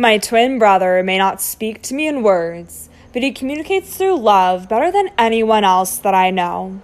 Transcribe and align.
My 0.00 0.16
twin 0.16 0.58
brother 0.58 1.02
may 1.02 1.18
not 1.18 1.42
speak 1.42 1.82
to 1.82 1.94
me 1.94 2.08
in 2.08 2.22
words, 2.22 2.88
but 3.12 3.22
he 3.22 3.32
communicates 3.32 3.94
through 3.94 4.18
love 4.18 4.66
better 4.66 4.90
than 4.90 5.10
anyone 5.18 5.62
else 5.62 5.98
that 5.98 6.14
I 6.14 6.30
know. 6.30 6.80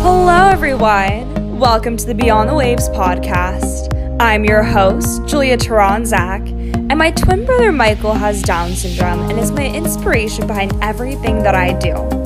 Hello, 0.00 0.48
everyone. 0.48 1.58
Welcome 1.58 1.98
to 1.98 2.06
the 2.06 2.14
Beyond 2.14 2.48
the 2.48 2.54
Waves 2.54 2.88
podcast. 2.88 4.18
I'm 4.18 4.46
your 4.46 4.62
host, 4.62 5.26
Julia 5.26 5.58
Taranzak, 5.58 6.48
and 6.88 6.96
my 6.96 7.10
twin 7.10 7.44
brother 7.44 7.70
Michael 7.70 8.14
has 8.14 8.40
Down 8.40 8.72
syndrome 8.72 9.28
and 9.28 9.38
is 9.38 9.52
my 9.52 9.66
inspiration 9.66 10.46
behind 10.46 10.72
everything 10.82 11.42
that 11.42 11.54
I 11.54 11.78
do. 11.78 12.23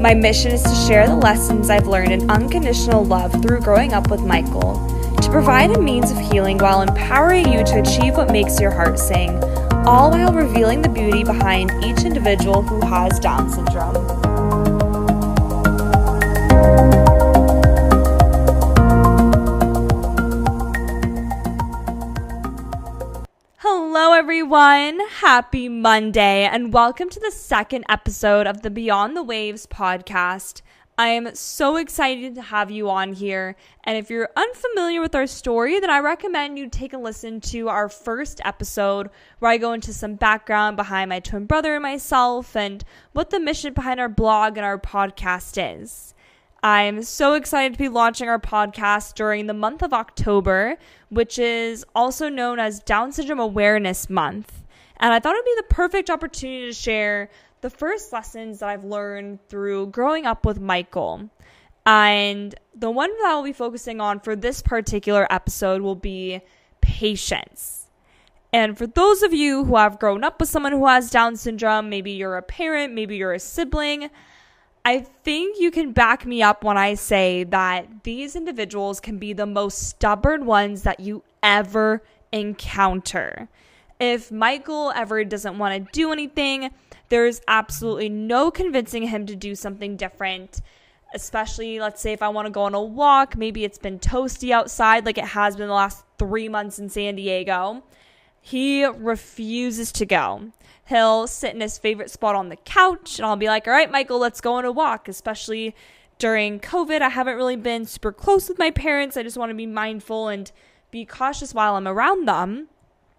My 0.00 0.14
mission 0.14 0.52
is 0.52 0.62
to 0.62 0.74
share 0.86 1.08
the 1.08 1.16
lessons 1.16 1.68
I've 1.68 1.86
learned 1.86 2.12
in 2.12 2.30
unconditional 2.30 3.04
love 3.04 3.32
through 3.42 3.60
growing 3.60 3.92
up 3.92 4.10
with 4.10 4.20
Michael, 4.20 4.76
to 5.20 5.30
provide 5.30 5.70
a 5.70 5.80
means 5.80 6.10
of 6.12 6.18
healing 6.18 6.58
while 6.58 6.82
empowering 6.82 7.52
you 7.52 7.64
to 7.64 7.80
achieve 7.80 8.14
what 8.14 8.30
makes 8.30 8.60
your 8.60 8.70
heart 8.70 8.98
sing, 8.98 9.42
all 9.86 10.10
while 10.10 10.32
revealing 10.32 10.82
the 10.82 10.88
beauty 10.88 11.24
behind 11.24 11.72
each 11.82 12.04
individual 12.04 12.62
who 12.62 12.86
has 12.86 13.18
Down 13.18 13.50
syndrome. 13.50 13.94
Hello, 23.56 24.12
everyone. 24.12 25.00
Happy 25.26 25.68
Monday, 25.68 26.44
and 26.44 26.72
welcome 26.72 27.10
to 27.10 27.18
the 27.18 27.32
second 27.32 27.84
episode 27.88 28.46
of 28.46 28.62
the 28.62 28.70
Beyond 28.70 29.16
the 29.16 29.24
Waves 29.24 29.66
podcast. 29.66 30.62
I 30.96 31.08
am 31.08 31.34
so 31.34 31.74
excited 31.74 32.36
to 32.36 32.42
have 32.42 32.70
you 32.70 32.88
on 32.88 33.12
here. 33.12 33.56
And 33.82 33.98
if 33.98 34.08
you're 34.08 34.28
unfamiliar 34.36 35.00
with 35.00 35.16
our 35.16 35.26
story, 35.26 35.80
then 35.80 35.90
I 35.90 35.98
recommend 35.98 36.60
you 36.60 36.68
take 36.68 36.92
a 36.92 36.98
listen 36.98 37.40
to 37.40 37.68
our 37.68 37.88
first 37.88 38.40
episode 38.44 39.10
where 39.40 39.50
I 39.50 39.56
go 39.56 39.72
into 39.72 39.92
some 39.92 40.14
background 40.14 40.76
behind 40.76 41.08
my 41.08 41.18
twin 41.18 41.46
brother 41.46 41.74
and 41.74 41.82
myself 41.82 42.54
and 42.54 42.84
what 43.12 43.30
the 43.30 43.40
mission 43.40 43.72
behind 43.72 43.98
our 43.98 44.08
blog 44.08 44.56
and 44.56 44.64
our 44.64 44.78
podcast 44.78 45.58
is. 45.80 46.14
I'm 46.62 47.02
so 47.02 47.34
excited 47.34 47.72
to 47.72 47.78
be 47.80 47.88
launching 47.88 48.28
our 48.28 48.38
podcast 48.38 49.14
during 49.14 49.48
the 49.48 49.54
month 49.54 49.82
of 49.82 49.92
October, 49.92 50.76
which 51.08 51.36
is 51.36 51.84
also 51.96 52.28
known 52.28 52.60
as 52.60 52.78
Down 52.78 53.10
Syndrome 53.10 53.40
Awareness 53.40 54.08
Month. 54.08 54.62
And 54.98 55.12
I 55.12 55.20
thought 55.20 55.34
it 55.34 55.38
would 55.38 55.44
be 55.44 55.54
the 55.56 55.74
perfect 55.74 56.10
opportunity 56.10 56.66
to 56.66 56.72
share 56.72 57.30
the 57.60 57.70
first 57.70 58.12
lessons 58.12 58.60
that 58.60 58.68
I've 58.68 58.84
learned 58.84 59.40
through 59.48 59.88
growing 59.88 60.26
up 60.26 60.46
with 60.46 60.60
Michael. 60.60 61.30
And 61.84 62.54
the 62.74 62.90
one 62.90 63.10
that 63.10 63.26
I'll 63.28 63.44
be 63.44 63.52
focusing 63.52 64.00
on 64.00 64.20
for 64.20 64.34
this 64.34 64.62
particular 64.62 65.26
episode 65.30 65.82
will 65.82 65.94
be 65.94 66.40
patience. 66.80 67.86
And 68.52 68.76
for 68.76 68.86
those 68.86 69.22
of 69.22 69.34
you 69.34 69.64
who 69.64 69.76
have 69.76 69.98
grown 69.98 70.24
up 70.24 70.40
with 70.40 70.48
someone 70.48 70.72
who 70.72 70.86
has 70.86 71.10
Down 71.10 71.36
syndrome, 71.36 71.90
maybe 71.90 72.12
you're 72.12 72.36
a 72.36 72.42
parent, 72.42 72.94
maybe 72.94 73.16
you're 73.16 73.34
a 73.34 73.38
sibling, 73.38 74.10
I 74.84 75.00
think 75.00 75.58
you 75.58 75.72
can 75.72 75.90
back 75.90 76.24
me 76.24 76.42
up 76.42 76.62
when 76.62 76.78
I 76.78 76.94
say 76.94 77.42
that 77.44 78.04
these 78.04 78.36
individuals 78.36 79.00
can 79.00 79.18
be 79.18 79.32
the 79.32 79.44
most 79.44 79.88
stubborn 79.88 80.46
ones 80.46 80.82
that 80.82 81.00
you 81.00 81.24
ever 81.42 82.02
encounter. 82.30 83.48
If 83.98 84.30
Michael 84.30 84.92
ever 84.94 85.24
doesn't 85.24 85.58
want 85.58 85.74
to 85.74 85.90
do 85.92 86.12
anything, 86.12 86.70
there's 87.08 87.40
absolutely 87.48 88.08
no 88.08 88.50
convincing 88.50 89.06
him 89.06 89.26
to 89.26 89.36
do 89.36 89.54
something 89.54 89.96
different. 89.96 90.60
Especially, 91.14 91.80
let's 91.80 92.02
say, 92.02 92.12
if 92.12 92.22
I 92.22 92.28
want 92.28 92.46
to 92.46 92.50
go 92.50 92.62
on 92.62 92.74
a 92.74 92.82
walk, 92.82 93.36
maybe 93.36 93.64
it's 93.64 93.78
been 93.78 93.98
toasty 93.98 94.50
outside 94.50 95.06
like 95.06 95.18
it 95.18 95.24
has 95.24 95.56
been 95.56 95.68
the 95.68 95.74
last 95.74 96.04
three 96.18 96.48
months 96.48 96.78
in 96.78 96.88
San 96.88 97.16
Diego. 97.16 97.82
He 98.40 98.84
refuses 98.84 99.92
to 99.92 100.06
go 100.06 100.52
he'll 100.86 101.26
sit 101.26 101.54
in 101.54 101.60
his 101.60 101.78
favorite 101.78 102.10
spot 102.10 102.34
on 102.34 102.48
the 102.48 102.56
couch 102.56 103.18
and 103.18 103.26
I'll 103.26 103.36
be 103.36 103.48
like, 103.48 103.66
all 103.66 103.74
right, 103.74 103.90
Michael, 103.90 104.18
let's 104.18 104.40
go 104.40 104.54
on 104.54 104.64
a 104.64 104.72
walk, 104.72 105.08
especially 105.08 105.74
during 106.18 106.60
COVID. 106.60 107.02
I 107.02 107.10
haven't 107.10 107.36
really 107.36 107.56
been 107.56 107.84
super 107.84 108.12
close 108.12 108.48
with 108.48 108.58
my 108.58 108.70
parents. 108.70 109.16
I 109.16 109.22
just 109.22 109.36
want 109.36 109.50
to 109.50 109.54
be 109.54 109.66
mindful 109.66 110.28
and 110.28 110.50
be 110.90 111.04
cautious 111.04 111.52
while 111.52 111.74
I'm 111.74 111.88
around 111.88 112.26
them. 112.26 112.68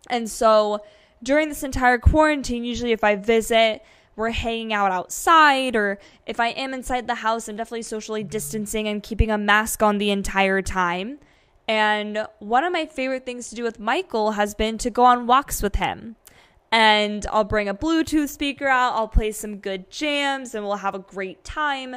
And 0.10 0.30
so 0.30 0.84
during 1.22 1.50
this 1.50 1.64
entire 1.64 1.98
quarantine, 1.98 2.64
usually 2.64 2.92
if 2.92 3.04
I 3.04 3.16
visit, 3.16 3.84
we're 4.16 4.32
hanging 4.32 4.74
out 4.74 4.92
outside, 4.92 5.76
or 5.76 6.00
if 6.26 6.40
I 6.40 6.48
am 6.50 6.74
inside 6.74 7.08
the 7.08 7.16
house, 7.16 7.48
I'm 7.48 7.56
definitely 7.56 7.84
socially 7.84 8.24
distancing 8.24 8.88
and 8.88 9.04
keeping 9.04 9.30
a 9.30 9.38
mask 9.38 9.84
on 9.84 10.00
the 10.00 10.10
entire 10.10 10.62
time. 10.62 11.20
And 11.68 12.26
one 12.40 12.64
of 12.64 12.72
my 12.74 12.86
favorite 12.86 13.26
things 13.26 13.50
to 13.50 13.56
do 13.56 13.64
with 13.64 13.80
Michael 13.80 14.32
has 14.32 14.56
been 14.56 14.78
to 14.80 14.90
go 14.90 15.04
on 15.04 15.28
walks 15.28 15.62
with 15.62 15.76
him 15.76 16.16
and 16.72 17.26
I'll 17.32 17.44
bring 17.44 17.70
a 17.70 17.74
Bluetooth 17.74 18.30
speaker 18.30 18.68
out. 18.68 18.94
I'll 18.94 19.08
play 19.08 19.32
some 19.32 19.58
good 19.58 19.90
jams 19.90 20.54
and 20.54 20.66
we'll 20.66 20.78
have 20.78 20.96
a 20.96 21.00
great 21.00 21.44
time. 21.44 21.96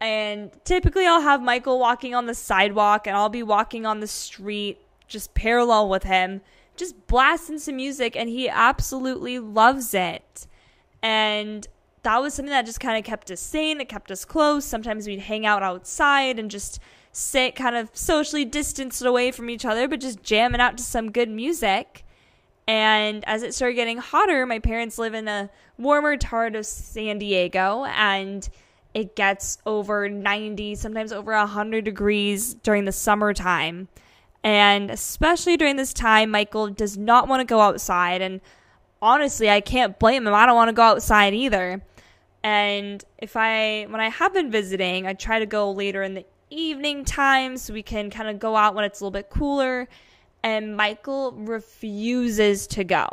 And 0.00 0.50
typically, 0.64 1.06
I'll 1.06 1.20
have 1.20 1.42
Michael 1.42 1.78
walking 1.78 2.14
on 2.14 2.26
the 2.26 2.34
sidewalk 2.34 3.06
and 3.06 3.16
I'll 3.16 3.28
be 3.28 3.42
walking 3.42 3.86
on 3.86 4.00
the 4.00 4.06
street 4.06 4.80
just 5.06 5.34
parallel 5.34 5.88
with 5.88 6.04
him, 6.04 6.40
just 6.78 7.06
blasting 7.06 7.58
some 7.58 7.76
music. 7.76 8.16
And 8.16 8.28
he 8.28 8.48
absolutely 8.48 9.38
loves 9.38 9.94
it. 9.94 10.46
And 11.02 11.66
that 12.02 12.22
was 12.22 12.34
something 12.34 12.50
that 12.50 12.66
just 12.66 12.80
kind 12.80 12.98
of 12.98 13.04
kept 13.04 13.30
us 13.30 13.40
sane. 13.40 13.80
It 13.80 13.88
kept 13.88 14.10
us 14.10 14.24
close. 14.24 14.64
Sometimes 14.64 15.06
we'd 15.06 15.20
hang 15.20 15.44
out 15.44 15.62
outside 15.62 16.38
and 16.38 16.50
just 16.50 16.80
sit 17.12 17.56
kind 17.56 17.76
of 17.76 17.90
socially 17.92 18.44
distanced 18.44 19.04
away 19.04 19.30
from 19.30 19.50
each 19.50 19.64
other, 19.64 19.88
but 19.88 20.00
just 20.00 20.22
jamming 20.22 20.60
out 20.60 20.76
to 20.78 20.82
some 20.82 21.10
good 21.10 21.28
music. 21.28 22.04
And 22.66 23.24
as 23.26 23.42
it 23.42 23.54
started 23.54 23.74
getting 23.74 23.98
hotter, 23.98 24.46
my 24.46 24.58
parents 24.58 24.98
live 24.98 25.14
in 25.14 25.26
a 25.26 25.50
warmer 25.78 26.18
part 26.18 26.54
of 26.54 26.66
San 26.66 27.18
Diego 27.18 27.84
and 27.84 28.48
it 28.94 29.16
gets 29.16 29.58
over 29.64 30.08
90, 30.08 30.74
sometimes 30.74 31.12
over 31.12 31.32
100 31.32 31.84
degrees 31.84 32.54
during 32.54 32.84
the 32.84 32.92
summertime. 32.92 33.88
And 34.44 34.90
especially 34.90 35.56
during 35.56 35.76
this 35.76 35.92
time, 35.92 36.30
Michael 36.30 36.68
does 36.68 36.96
not 36.96 37.28
want 37.28 37.40
to 37.40 37.44
go 37.44 37.60
outside. 37.60 38.22
And 38.22 38.40
honestly, 39.02 39.50
I 39.50 39.60
can't 39.60 39.98
blame 39.98 40.26
him. 40.26 40.34
I 40.34 40.46
don't 40.46 40.56
want 40.56 40.68
to 40.68 40.74
go 40.74 40.82
outside 40.82 41.34
either. 41.34 41.82
And 42.42 43.04
if 43.18 43.36
I, 43.36 43.86
when 43.88 44.00
I 44.00 44.08
have 44.08 44.32
been 44.32 44.50
visiting, 44.50 45.06
I 45.06 45.12
try 45.12 45.38
to 45.38 45.46
go 45.46 45.70
later 45.72 46.02
in 46.02 46.14
the 46.14 46.24
evening 46.50 47.04
time 47.04 47.56
so 47.56 47.74
we 47.74 47.82
can 47.82 48.10
kind 48.10 48.28
of 48.28 48.38
go 48.38 48.56
out 48.56 48.74
when 48.74 48.84
it's 48.84 49.00
a 49.00 49.04
little 49.04 49.10
bit 49.10 49.28
cooler 49.28 49.88
and 50.42 50.76
Michael 50.76 51.32
refuses 51.32 52.66
to 52.68 52.84
go. 52.84 53.08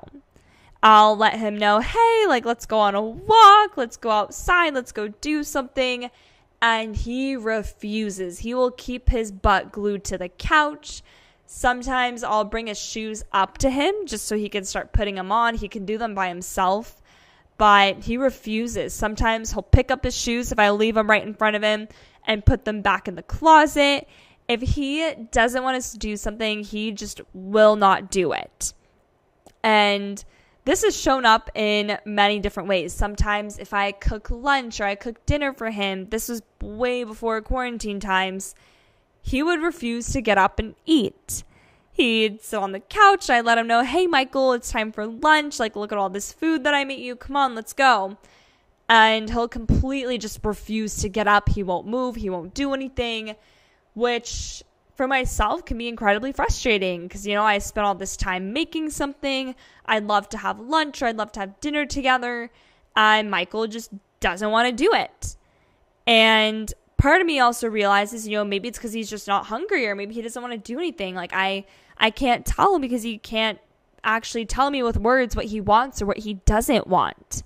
I'll 0.84 1.18
let 1.18 1.40
him 1.40 1.57
know, 1.57 1.80
hey, 1.80 2.25
like, 2.28 2.46
let's 2.46 2.66
go 2.66 2.78
on 2.78 2.94
a 2.94 3.02
walk, 3.02 3.75
let's 3.75 3.97
go 3.97 4.12
outside, 4.12 4.75
let's 4.75 4.92
go 4.92 5.07
do 5.07 5.44
something. 5.44 6.12
And 6.61 6.95
he 6.95 7.35
refuses. 7.35 8.39
He 8.39 8.53
will 8.53 8.71
keep 8.71 9.09
his 9.09 9.31
butt 9.31 9.71
glued 9.71 10.03
to 10.05 10.17
the 10.17 10.29
couch. 10.29 11.03
Sometimes 11.45 12.23
I'll 12.23 12.43
bring 12.43 12.67
his 12.67 12.79
shoes 12.79 13.23
up 13.31 13.57
to 13.59 13.69
him 13.69 13.93
just 14.05 14.25
so 14.25 14.35
he 14.35 14.49
can 14.49 14.63
start 14.63 14.94
putting 14.94 15.15
them 15.15 15.31
on. 15.31 15.55
He 15.55 15.67
can 15.67 15.85
do 15.85 15.97
them 15.97 16.15
by 16.15 16.27
himself, 16.27 17.01
but 17.57 18.03
he 18.03 18.17
refuses. 18.17 18.94
Sometimes 18.94 19.51
he'll 19.51 19.61
pick 19.61 19.91
up 19.91 20.03
his 20.03 20.17
shoes 20.17 20.51
if 20.51 20.57
I 20.57 20.71
leave 20.71 20.95
them 20.95 21.09
right 21.09 21.25
in 21.25 21.35
front 21.35 21.55
of 21.55 21.61
him 21.61 21.88
and 22.25 22.44
put 22.45 22.65
them 22.65 22.81
back 22.81 23.07
in 23.07 23.15
the 23.15 23.23
closet 23.23 24.07
if 24.47 24.61
he 24.61 25.11
doesn't 25.31 25.63
want 25.63 25.77
us 25.77 25.91
to 25.91 25.97
do 25.97 26.17
something, 26.17 26.63
he 26.63 26.91
just 26.91 27.21
will 27.33 27.75
not 27.75 28.11
do 28.11 28.31
it. 28.31 28.73
And 29.63 30.23
this 30.65 30.83
has 30.83 30.95
shown 30.95 31.25
up 31.25 31.49
in 31.55 31.97
many 32.05 32.39
different 32.39 32.67
ways. 32.67 32.93
Sometimes, 32.93 33.59
if 33.59 33.73
I 33.73 33.91
cook 33.91 34.29
lunch 34.29 34.81
or 34.81 34.85
I 34.85 34.95
cook 34.95 35.25
dinner 35.25 35.53
for 35.53 35.69
him, 35.69 36.09
this 36.09 36.27
was 36.27 36.41
way 36.61 37.03
before 37.03 37.41
quarantine 37.41 38.00
times, 38.00 38.56
he 39.21 39.41
would 39.41 39.62
refuse 39.62 40.12
to 40.13 40.21
get 40.21 40.38
up 40.38 40.59
and 40.59 40.75
eat. 40.85 41.44
He'd 41.91 42.41
sit 42.41 42.57
on 42.57 42.73
the 42.73 42.79
couch. 42.79 43.29
I'd 43.29 43.45
let 43.45 43.57
him 43.57 43.67
know, 43.67 43.83
hey, 43.83 44.06
Michael, 44.06 44.53
it's 44.53 44.71
time 44.71 44.91
for 44.91 45.07
lunch. 45.07 45.59
Like, 45.59 45.75
look 45.75 45.91
at 45.91 45.97
all 45.97 46.09
this 46.09 46.33
food 46.33 46.63
that 46.63 46.73
I 46.73 46.83
made 46.83 47.00
you. 47.00 47.15
Come 47.15 47.38
on, 47.38 47.56
let's 47.56 47.73
go. 47.73 48.18
And 48.89 49.29
he'll 49.29 49.47
completely 49.47 50.18
just 50.18 50.44
refuse 50.44 50.97
to 50.97 51.09
get 51.09 51.27
up. 51.27 51.50
He 51.50 51.63
won't 51.63 51.88
move. 51.88 52.15
He 52.18 52.29
won't 52.29 52.53
do 52.53 52.73
anything 52.73 53.35
which 53.94 54.61
for 54.95 55.07
myself 55.07 55.65
can 55.65 55.77
be 55.77 55.88
incredibly 55.88 56.31
frustrating 56.31 57.03
because, 57.03 57.27
you 57.27 57.36
know, 57.36 57.44
I 57.44 57.57
spent 57.57 57.86
all 57.86 57.95
this 57.95 58.15
time 58.15 58.53
making 58.53 58.89
something. 58.89 59.56
I'd 59.86 60.06
love 60.06 60.30
to 60.30 60.38
have 60.38 60.59
lunch 60.59 61.01
or 61.01 61.07
I'd 61.07 61.18
love 61.18 61.31
to 61.33 61.42
have 61.42 61.59
dinner 61.59 61.86
together. 61.86 62.50
And 62.95 63.30
Michael 63.30 63.68
just 63.68 63.92
doesn't 64.21 64.50
want 64.50 64.69
to 64.69 64.83
do 64.83 64.94
it. 64.94 65.36
And 66.07 66.74
part 66.97 67.19
of 67.19 67.27
me 67.27 67.39
also 67.39 67.68
realizes, 67.68 68.25
you 68.25 68.38
know, 68.38 68.45
maybe 68.45 68.69
it's 68.69 68.77
because 68.77 68.94
he's 68.94 69.09
just 69.09 69.27
not 69.27 69.47
hungry 69.47 69.86
or 69.88 69.95
maybe 69.95 70.13
he 70.13 70.21
doesn't 70.21 70.42
want 70.42 70.53
to 70.53 70.57
do 70.57 70.80
anything. 70.80 71.13
Like, 71.13 71.33
I, 71.33 71.65
I 71.97 72.09
can't 72.09 72.45
tell 72.45 72.75
him 72.75 72.81
because 72.81 73.03
he 73.03 73.18
can't 73.18 73.59
actually 74.03 74.45
tell 74.45 74.69
me 74.71 74.81
with 74.81 74.97
words 74.97 75.36
what 75.36 75.45
he 75.45 75.59
wants 75.59 76.01
or 76.01 76.06
what 76.06 76.19
he 76.19 76.36
doesn't 76.36 76.88
want. 76.88 77.44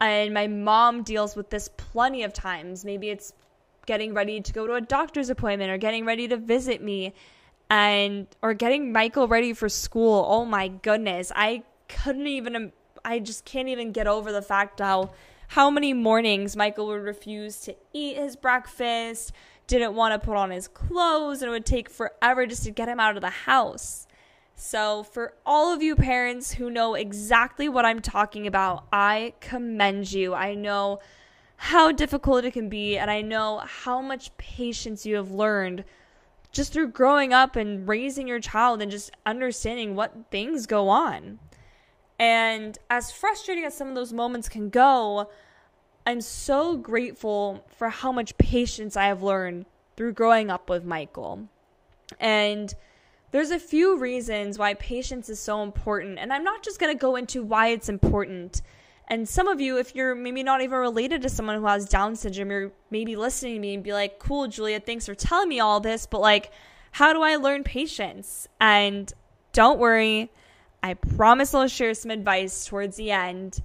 And 0.00 0.32
my 0.32 0.46
mom 0.46 1.02
deals 1.02 1.36
with 1.36 1.50
this 1.50 1.68
plenty 1.76 2.22
of 2.22 2.32
times. 2.32 2.84
Maybe 2.84 3.10
it's 3.10 3.32
getting 3.86 4.14
ready 4.14 4.40
to 4.40 4.52
go 4.52 4.66
to 4.66 4.74
a 4.74 4.80
doctor's 4.80 5.30
appointment 5.30 5.70
or 5.70 5.78
getting 5.78 6.04
ready 6.04 6.28
to 6.28 6.36
visit 6.36 6.82
me 6.82 7.14
and 7.70 8.26
or 8.42 8.54
getting 8.54 8.92
Michael 8.92 9.28
ready 9.28 9.52
for 9.52 9.68
school. 9.68 10.26
Oh 10.28 10.44
my 10.44 10.68
goodness. 10.68 11.32
I 11.34 11.62
couldn't 11.88 12.26
even 12.26 12.72
I 13.04 13.18
just 13.18 13.44
can't 13.44 13.68
even 13.68 13.92
get 13.92 14.06
over 14.06 14.32
the 14.32 14.42
fact 14.42 14.80
how 14.80 15.10
how 15.48 15.70
many 15.70 15.92
mornings 15.92 16.56
Michael 16.56 16.86
would 16.86 17.02
refuse 17.02 17.60
to 17.60 17.76
eat 17.92 18.16
his 18.16 18.34
breakfast, 18.34 19.32
didn't 19.66 19.94
want 19.94 20.20
to 20.20 20.24
put 20.24 20.36
on 20.36 20.50
his 20.50 20.68
clothes, 20.68 21.42
and 21.42 21.48
it 21.48 21.52
would 21.52 21.66
take 21.66 21.90
forever 21.90 22.46
just 22.46 22.64
to 22.64 22.70
get 22.70 22.88
him 22.88 22.98
out 22.98 23.16
of 23.16 23.20
the 23.20 23.30
house. 23.30 24.06
So, 24.56 25.02
for 25.02 25.34
all 25.44 25.72
of 25.72 25.82
you 25.82 25.96
parents 25.96 26.52
who 26.52 26.70
know 26.70 26.94
exactly 26.94 27.68
what 27.68 27.84
I'm 27.84 28.00
talking 28.00 28.46
about, 28.46 28.86
I 28.92 29.34
commend 29.40 30.12
you. 30.12 30.32
I 30.32 30.54
know 30.54 31.00
how 31.56 31.92
difficult 31.92 32.44
it 32.44 32.52
can 32.52 32.68
be, 32.68 32.98
and 32.98 33.10
I 33.10 33.20
know 33.20 33.62
how 33.64 34.00
much 34.00 34.36
patience 34.36 35.06
you 35.06 35.16
have 35.16 35.30
learned 35.30 35.84
just 36.52 36.72
through 36.72 36.88
growing 36.88 37.32
up 37.32 37.56
and 37.56 37.88
raising 37.88 38.28
your 38.28 38.40
child 38.40 38.80
and 38.80 38.90
just 38.90 39.10
understanding 39.26 39.94
what 39.94 40.14
things 40.30 40.66
go 40.66 40.88
on. 40.88 41.38
And 42.18 42.78
as 42.88 43.10
frustrating 43.10 43.64
as 43.64 43.76
some 43.76 43.88
of 43.88 43.94
those 43.94 44.12
moments 44.12 44.48
can 44.48 44.70
go, 44.70 45.28
I'm 46.06 46.20
so 46.20 46.76
grateful 46.76 47.64
for 47.76 47.88
how 47.88 48.12
much 48.12 48.38
patience 48.38 48.96
I 48.96 49.06
have 49.06 49.22
learned 49.22 49.66
through 49.96 50.12
growing 50.12 50.50
up 50.50 50.68
with 50.68 50.84
Michael. 50.84 51.48
And 52.20 52.72
there's 53.30 53.50
a 53.50 53.58
few 53.58 53.98
reasons 53.98 54.58
why 54.58 54.74
patience 54.74 55.28
is 55.28 55.40
so 55.40 55.62
important. 55.62 56.18
And 56.18 56.32
I'm 56.32 56.44
not 56.44 56.62
just 56.62 56.78
going 56.78 56.94
to 56.94 57.00
go 57.00 57.16
into 57.16 57.42
why 57.42 57.68
it's 57.68 57.88
important. 57.88 58.62
And 59.08 59.28
some 59.28 59.48
of 59.48 59.60
you, 59.60 59.78
if 59.78 59.94
you're 59.94 60.14
maybe 60.14 60.42
not 60.42 60.62
even 60.62 60.78
related 60.78 61.22
to 61.22 61.28
someone 61.28 61.56
who 61.56 61.66
has 61.66 61.88
Down 61.88 62.16
syndrome, 62.16 62.50
you're 62.50 62.72
maybe 62.90 63.16
listening 63.16 63.54
to 63.54 63.60
me 63.60 63.74
and 63.74 63.82
be 63.82 63.92
like, 63.92 64.18
cool, 64.18 64.48
Julia, 64.48 64.80
thanks 64.80 65.06
for 65.06 65.14
telling 65.14 65.48
me 65.48 65.60
all 65.60 65.80
this. 65.80 66.06
But 66.06 66.20
like, 66.20 66.50
how 66.92 67.12
do 67.12 67.22
I 67.22 67.36
learn 67.36 67.64
patience? 67.64 68.48
And 68.60 69.12
don't 69.52 69.78
worry, 69.78 70.30
I 70.82 70.94
promise 70.94 71.54
I'll 71.54 71.68
share 71.68 71.94
some 71.94 72.10
advice 72.10 72.66
towards 72.66 72.96
the 72.96 73.10
end 73.10 73.60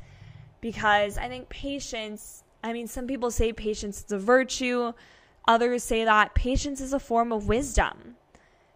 because 0.62 1.18
I 1.18 1.30
think 1.30 1.47
patience, 1.50 2.44
I 2.63 2.74
mean, 2.74 2.88
some 2.88 3.07
people 3.07 3.31
say 3.31 3.53
patience 3.53 4.03
is 4.03 4.12
a 4.12 4.19
virtue, 4.19 4.94
others 5.47 5.83
say 5.83 6.03
that 6.03 6.36
patience 6.36 6.81
is 6.81 6.91
a 6.91 7.00
form 7.00 7.31
of 7.31 7.47
wisdom 7.47 8.15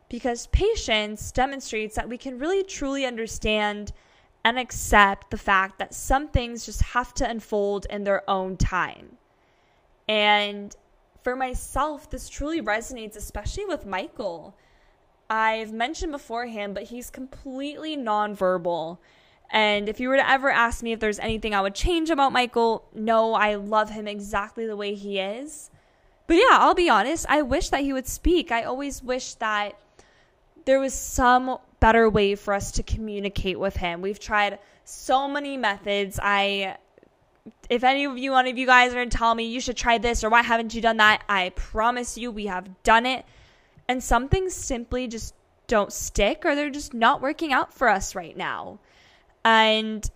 because 0.09 0.47
patience 0.47 1.31
demonstrates 1.31 1.95
that 1.95 2.07
we 2.07 2.17
can 2.17 2.37
really 2.37 2.63
truly 2.63 3.05
understand 3.05 3.91
and 4.45 4.59
accept 4.59 5.31
the 5.31 5.37
fact 5.37 5.79
that 5.79 5.93
some 5.93 6.27
things 6.27 6.65
just 6.65 6.81
have 6.81 7.13
to 7.15 7.29
unfold 7.29 7.85
in 7.89 8.03
their 8.03 8.29
own 8.29 8.57
time. 8.57 9.17
And 10.07 10.75
for 11.23 11.35
myself, 11.35 12.09
this 12.09 12.27
truly 12.27 12.61
resonates, 12.61 13.15
especially 13.15 13.65
with 13.65 13.85
Michael. 13.85 14.55
I've 15.29 15.71
mentioned 15.71 16.11
beforehand, 16.11 16.73
but 16.73 16.83
he's 16.83 17.09
completely 17.09 17.95
nonverbal. 17.95 18.97
And 19.49 19.87
if 19.87 19.99
you 19.99 20.09
were 20.09 20.17
to 20.17 20.29
ever 20.29 20.49
ask 20.49 20.83
me 20.83 20.91
if 20.91 20.99
there's 20.99 21.19
anything 21.19 21.55
I 21.55 21.61
would 21.61 21.75
change 21.75 22.09
about 22.09 22.33
Michael, 22.33 22.85
no, 22.93 23.33
I 23.33 23.55
love 23.55 23.91
him 23.91 24.07
exactly 24.07 24.65
the 24.65 24.75
way 24.75 24.95
he 24.95 25.19
is. 25.19 25.69
But 26.27 26.35
yeah, 26.35 26.57
I'll 26.57 26.73
be 26.73 26.89
honest, 26.89 27.25
I 27.29 27.41
wish 27.41 27.69
that 27.69 27.81
he 27.81 27.93
would 27.93 28.07
speak. 28.07 28.51
I 28.51 28.63
always 28.63 29.03
wish 29.03 29.35
that 29.35 29.77
there 30.65 30.79
was 30.79 30.93
some 30.93 31.57
better 31.79 32.09
way 32.09 32.35
for 32.35 32.53
us 32.53 32.71
to 32.73 32.83
communicate 32.83 33.59
with 33.59 33.75
him. 33.75 34.01
We've 34.01 34.19
tried 34.19 34.59
so 34.85 35.27
many 35.27 35.57
methods. 35.57 36.19
I 36.21 36.77
if 37.69 37.83
any 37.83 38.05
of 38.05 38.17
you 38.17 38.31
one 38.31 38.47
of 38.47 38.57
you 38.57 38.65
guys 38.65 38.91
are 38.91 38.95
going 38.95 39.09
to 39.09 39.17
tell 39.17 39.35
me 39.35 39.45
you 39.45 39.59
should 39.59 39.75
try 39.75 39.97
this 39.97 40.23
or 40.23 40.29
why 40.29 40.41
haven't 40.41 40.73
you 40.73 40.81
done 40.81 40.97
that, 40.97 41.23
I 41.27 41.49
promise 41.49 42.17
you 42.17 42.31
we 42.31 42.45
have 42.45 42.83
done 42.83 43.05
it. 43.05 43.25
And 43.87 44.01
some 44.01 44.29
things 44.29 44.53
simply 44.53 45.07
just 45.07 45.35
don't 45.67 45.91
stick 45.91 46.43
or 46.45 46.55
they're 46.55 46.69
just 46.69 46.93
not 46.93 47.21
working 47.21 47.51
out 47.51 47.73
for 47.73 47.89
us 47.89 48.15
right 48.15 48.35
now. 48.35 48.79
And 49.43 50.09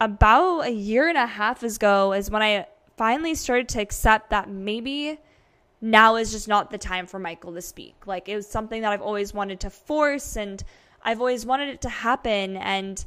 about 0.00 0.62
a 0.62 0.70
year 0.70 1.08
and 1.08 1.18
a 1.18 1.26
half 1.26 1.62
ago 1.62 2.12
is 2.12 2.30
when 2.30 2.42
I 2.42 2.66
finally 2.96 3.34
started 3.34 3.68
to 3.70 3.80
accept 3.80 4.30
that 4.30 4.48
maybe 4.48 5.18
now 5.82 6.14
is 6.14 6.30
just 6.30 6.46
not 6.46 6.70
the 6.70 6.78
time 6.78 7.06
for 7.06 7.18
Michael 7.18 7.52
to 7.52 7.60
speak. 7.60 8.06
Like 8.06 8.28
it 8.28 8.36
was 8.36 8.48
something 8.48 8.82
that 8.82 8.92
I've 8.92 9.02
always 9.02 9.34
wanted 9.34 9.60
to 9.60 9.70
force 9.70 10.36
and 10.36 10.62
I've 11.02 11.18
always 11.18 11.44
wanted 11.44 11.68
it 11.70 11.82
to 11.82 11.88
happen. 11.88 12.56
And 12.56 13.04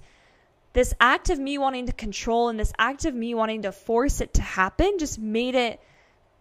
this 0.74 0.94
act 1.00 1.30
of 1.30 1.40
me 1.40 1.58
wanting 1.58 1.86
to 1.86 1.94
control 1.94 2.50
and 2.50 2.60
this 2.60 2.74
act 2.78 3.06
of 3.06 3.16
me 3.16 3.34
wanting 3.34 3.62
to 3.62 3.72
force 3.72 4.20
it 4.20 4.34
to 4.34 4.42
happen 4.42 4.98
just 5.00 5.18
made 5.18 5.56
it 5.56 5.80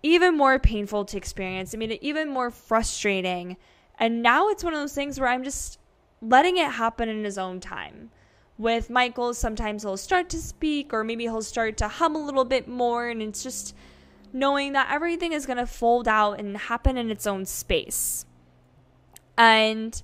even 0.03 0.37
more 0.37 0.59
painful 0.59 1.05
to 1.07 1.17
experience. 1.17 1.73
It 1.73 1.79
made 1.79 1.93
it 1.93 2.03
even 2.03 2.29
more 2.29 2.51
frustrating. 2.51 3.57
And 3.97 4.21
now 4.21 4.49
it's 4.49 4.65
one 4.65 4.75
of 4.75 4.81
those 4.81 4.93
things 4.93 5.21
where 5.21 5.29
I'm 5.29 5.45
just 5.45 5.79
letting 6.21 6.59
it 6.59 6.71
happen 6.71 7.09
in 7.09 7.23
his 7.23 7.39
own 7.39 7.61
time. 7.61 8.11
With 8.59 8.91
Michael, 8.91 9.35
sometimes 9.35 9.83
he'll 9.83 9.97
start 9.97 10.29
to 10.31 10.39
speak, 10.39 10.93
or 10.93 11.05
maybe 11.05 11.25
he'll 11.25 11.43
start 11.43 11.77
to 11.79 11.89
hum 11.89 12.15
a 12.15 12.25
little 12.25 12.45
bit 12.45 12.69
more, 12.69 13.09
and 13.09 13.21
it's 13.21 13.43
just 13.43 13.75
knowing 14.35 14.73
that 14.73 14.91
everything 14.91 15.33
is 15.33 15.47
going 15.47 15.57
to 15.57 15.67
fold 15.67 16.09
out 16.09 16.41
and 16.41 16.57
happen 16.57 16.99
in 16.99 17.09
its 17.09 17.27
own 17.27 17.47
space. 17.47 18.27
And 19.39 20.03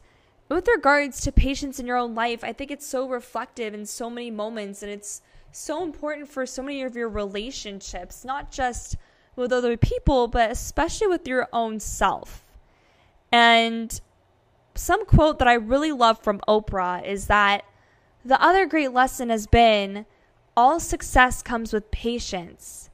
with 0.49 0.69
regards 0.69 1.21
to 1.23 1.33
patience 1.33 1.81
in 1.81 1.87
your 1.87 1.97
own 1.97 2.15
life, 2.15 2.45
I 2.45 2.53
think 2.53 2.71
it's 2.71 2.87
so 2.87 3.09
reflective 3.09 3.75
in 3.75 3.85
so 3.85 4.09
many 4.09 4.31
moments 4.31 4.83
and 4.83 4.91
it's 4.91 5.21
so 5.51 5.83
important 5.83 6.29
for 6.29 6.47
so 6.47 6.63
many 6.63 6.83
of 6.83 6.95
your 6.95 7.09
relationships, 7.09 8.25
not 8.25 8.53
just 8.53 8.97
with 9.35 9.53
other 9.53 9.77
people, 9.77 10.29
but 10.29 10.53
especially 10.53 11.09
with 11.09 11.27
your 11.27 11.49
own 11.53 11.81
self. 11.81 12.45
And 13.33 14.01
some 14.77 15.07
quote 15.07 15.41
that 15.41 15.49
I 15.49 15.55
really 15.55 15.91
love 15.91 16.23
from 16.23 16.41
Oprah 16.47 17.05
is 17.05 17.27
that 17.27 17.65
the 18.25 18.41
other 18.41 18.65
great 18.67 18.93
lesson 18.93 19.29
has 19.31 19.49
been 19.49 20.07
all 20.57 20.79
success 20.79 21.43
comes 21.43 21.73
with 21.73 21.91
patience 21.91 22.90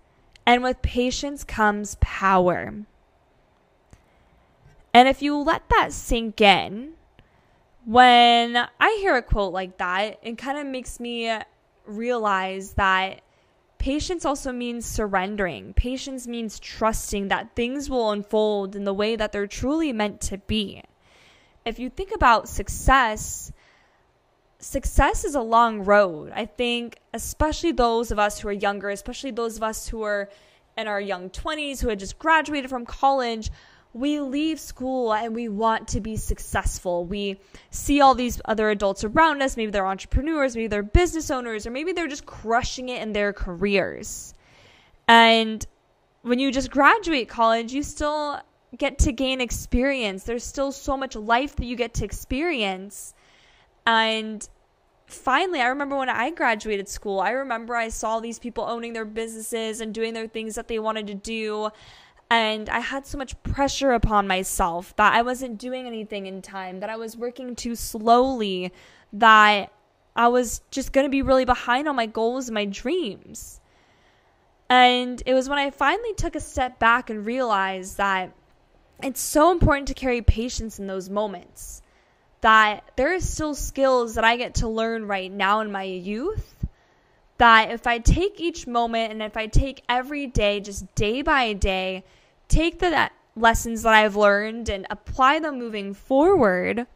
and 0.47 0.63
with 0.63 0.81
patience 0.81 1.43
comes 1.45 1.97
power. 2.01 2.73
And 4.95 5.09
if 5.09 5.21
you 5.21 5.37
let 5.37 5.69
that 5.69 5.93
sink 5.93 6.41
in, 6.41 6.93
when 7.85 8.57
I 8.57 8.99
hear 9.01 9.17
a 9.17 9.23
quote 9.23 9.53
like 9.53 9.77
that, 9.79 10.19
it 10.23 10.39
kind 10.39 10.59
of 10.59 10.67
makes 10.67 10.99
me 10.99 11.31
realize 11.85 12.73
that 12.75 13.21
patience 13.79 14.25
also 14.25 14.53
means 14.53 14.87
surrendering. 14.87 15.75
Patience 15.75 16.27
means 16.27 16.59
trusting 16.59 17.29
that 17.29 17.55
things 17.55 17.91
will 17.91 18.11
unfold 18.11 18.75
in 18.75 18.85
the 18.85 18.95
way 18.95 19.17
that 19.17 19.33
they're 19.33 19.47
truly 19.47 19.93
meant 19.93 20.21
to 20.23 20.39
be. 20.39 20.83
If 21.65 21.79
you 21.79 21.91
think 21.91 22.13
about 22.15 22.49
success, 22.49 23.53
success 24.59 25.25
is 25.25 25.35
a 25.35 25.41
long 25.41 25.85
road. 25.85 26.33
I 26.35 26.47
think, 26.47 26.99
especially 27.13 27.73
those 27.73 28.11
of 28.11 28.19
us 28.19 28.41
who 28.41 28.49
are 28.49 28.53
younger, 28.53 28.91
especially 28.91 29.31
those 29.31 29.57
of 29.57 29.63
us 29.63 29.89
who 29.89 30.03
are 30.03 30.31
in 30.77 30.87
our 30.87 31.01
young 31.01 31.31
20s, 31.31 31.81
who 31.81 31.89
had 31.89 31.99
just 31.99 32.19
graduated 32.19 32.71
from 32.71 32.85
college, 32.85 33.51
we 33.93 34.21
leave 34.21 34.61
school 34.61 35.15
and 35.15 35.35
we 35.35 35.49
want 35.49 35.89
to 35.89 36.01
be 36.01 36.17
successful. 36.17 37.07
We 37.07 37.41
see 37.71 38.03
all 38.03 38.15
these 38.15 38.41
other 38.45 38.69
adults 38.69 39.05
around 39.05 39.41
us. 39.41 39.57
Maybe 39.57 39.71
they're 39.71 39.87
entrepreneurs, 39.87 40.55
maybe 40.55 40.69
they're 40.69 40.83
business 40.83 41.31
owners, 41.31 41.67
or 41.67 41.71
maybe 41.71 41.93
they're 41.93 42.07
just 42.07 42.27
crushing 42.27 42.91
it 42.91 43.01
in 43.01 43.13
their 43.13 43.33
careers. 43.33 44.35
And 45.09 45.65
when 46.23 46.39
you 46.39 46.53
just 46.53 46.71
graduate 46.71 47.29
college, 47.29 47.73
you 47.73 47.83
still 47.83 48.41
get 48.77 48.99
to 48.99 49.13
gain 49.13 49.41
experience. 49.41 50.25
There's 50.25 50.45
still 50.45 50.73
so 50.73 50.97
much 50.97 51.17
life 51.17 51.57
that 51.57 51.65
you 51.65 51.77
get 51.77 51.95
to 51.95 52.05
experience. 52.05 53.15
And 53.87 54.47
finally, 55.07 55.61
I 55.61 55.69
remember 55.69 55.97
when 55.97 56.09
I 56.09 56.31
graduated 56.31 56.89
school, 56.89 57.21
I 57.21 57.31
remember 57.31 57.77
I 57.77 57.89
saw 57.89 58.21
these 58.21 58.39
people 58.39 58.65
owning 58.65 58.93
their 58.93 59.05
businesses 59.05 59.81
and 59.81 59.95
doing 59.95 60.13
their 60.13 60.27
things 60.27 60.57
that 60.57 60.69
they 60.69 60.79
wanted 60.79 61.07
to 61.07 61.15
do. 61.15 61.71
And 62.29 62.69
I 62.69 62.81
had 62.81 63.07
so 63.07 63.17
much 63.17 63.41
pressure 63.45 63.93
upon 63.93 64.27
myself 64.27 64.95
that 64.97 65.15
I 65.15 65.23
wasn't 65.23 65.59
doing 65.59 65.87
anything 65.87 66.27
in 66.27 66.43
time, 66.43 66.81
that 66.81 66.91
I 66.91 66.97
was 66.97 67.17
working 67.17 67.55
too 67.55 67.77
slowly, 67.77 68.73
that 69.13 69.73
I 70.17 70.29
was 70.29 70.61
just 70.73 70.93
going 70.93 71.05
to 71.05 71.11
be 71.11 71.23
really 71.23 71.45
behind 71.45 71.89
on 71.89 71.95
my 71.95 72.07
goals 72.07 72.49
and 72.49 72.55
my 72.55 72.65
dreams. 72.65 73.61
And 74.69 75.23
it 75.25 75.35
was 75.35 75.49
when 75.49 75.61
I 75.61 75.71
finally 75.71 76.15
took 76.15 76.35
a 76.35 76.41
step 76.41 76.81
back 76.81 77.11
and 77.11 77.25
realized 77.25 77.99
that 77.99 78.33
it's 79.01 79.21
so 79.21 79.53
important 79.53 79.87
to 79.89 79.95
carry 79.95 80.21
patience 80.23 80.81
in 80.81 80.89
those 80.89 81.09
moments 81.09 81.83
that 82.41 82.85
there 82.97 83.15
are 83.15 83.21
still 83.21 83.55
skills 83.55 84.15
that 84.15 84.25
I 84.25 84.37
get 84.37 84.57
to 84.57 84.69
learn 84.69 85.07
right 85.07 85.31
now 85.31 85.61
in 85.61 85.73
my 85.73 85.85
youth. 85.85 86.55
That 87.39 87.71
if 87.71 87.87
I 87.87 87.99
take 87.99 88.41
each 88.41 88.67
moment 88.67 89.13
and 89.13 89.23
if 89.23 89.37
I 89.37 89.47
take 89.47 89.83
every 89.89 90.27
day, 90.27 90.61
just 90.61 90.95
day 90.95 91.23
by 91.23 91.53
day, 91.53 92.05
take 92.49 92.79
the 92.79 93.11
lessons 93.35 93.83
that 93.83 93.93
I've 93.93 94.17
learned 94.17 94.69
and 94.69 94.87
apply 94.89 95.41
them 95.41 95.59
moving 95.59 95.93
forward, 95.93 96.87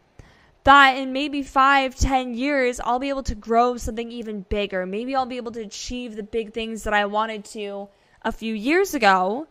that 0.65 0.97
in 0.97 1.13
maybe 1.13 1.43
five, 1.43 1.95
ten 1.95 2.35
years, 2.35 2.81
I'll 2.81 2.99
be 2.99 3.11
able 3.11 3.23
to 3.25 3.35
grow 3.35 3.77
something 3.77 4.11
even 4.11 4.43
bigger. 4.43 4.87
Maybe 4.87 5.15
I'll 5.15 5.27
be 5.27 5.37
able 5.37 5.53
to 5.53 5.61
achieve 5.61 6.17
the 6.17 6.23
big 6.23 6.53
things 6.55 6.85
that 6.85 6.95
I 6.95 7.07
wanted 7.07 7.45
to 7.47 7.89
a 8.23 8.33
few 8.33 8.55
years 8.55 8.95
ago. 8.95 9.47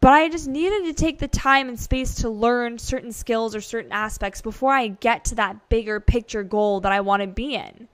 But 0.00 0.12
I 0.12 0.28
just 0.28 0.46
needed 0.46 0.84
to 0.84 0.92
take 0.92 1.18
the 1.18 1.28
time 1.28 1.68
and 1.68 1.80
space 1.80 2.16
to 2.16 2.28
learn 2.28 2.78
certain 2.78 3.12
skills 3.12 3.56
or 3.56 3.60
certain 3.60 3.92
aspects 3.92 4.40
before 4.40 4.72
I 4.72 4.88
get 4.88 5.24
to 5.26 5.34
that 5.36 5.68
bigger 5.68 6.00
picture 6.00 6.44
goal 6.44 6.80
that 6.80 6.92
I 6.92 7.00
want 7.00 7.22
to 7.22 7.26
be 7.26 7.54
in. 7.54 7.88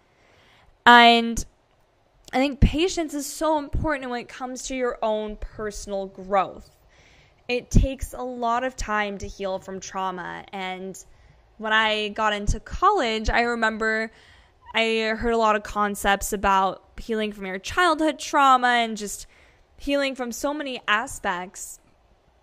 And 0.85 1.44
I 2.32 2.38
think 2.38 2.61
patience 2.61 3.14
is 3.14 3.26
so 3.26 3.59
important 3.59 4.11
when 4.11 4.21
it 4.21 4.28
comes 4.28 4.66
to 4.68 4.75
your 4.75 4.99
own 5.02 5.37
personal 5.37 6.06
growth. 6.06 6.71
It 7.49 7.71
takes 7.71 8.14
a 8.14 8.23
lot 8.23 8.64
of 8.64 8.76
time 8.76 9.18
to 9.18 9.28
heal 9.28 9.59
from 9.59 9.80
trauma. 9.80 10.44
And 10.52 11.02
when 11.59 11.73
I 11.73 12.09
got 12.09 12.32
into 12.32 12.59
college, 12.59 13.30
I 13.30 13.42
remember 13.42 14.11
I 14.75 15.14
heard 15.18 15.35
a 15.35 15.38
lot 15.38 15.56
of 15.56 15.62
concepts 15.62 16.32
about 16.32 16.82
healing 16.99 17.32
from 17.32 17.47
your 17.47 17.59
childhood 17.59 18.18
trauma 18.18 18.68
and 18.68 18.97
just 18.97 19.26
healing 19.76 20.14
from 20.14 20.32
so 20.32 20.54
many 20.54 20.80
aspects. 20.88 21.78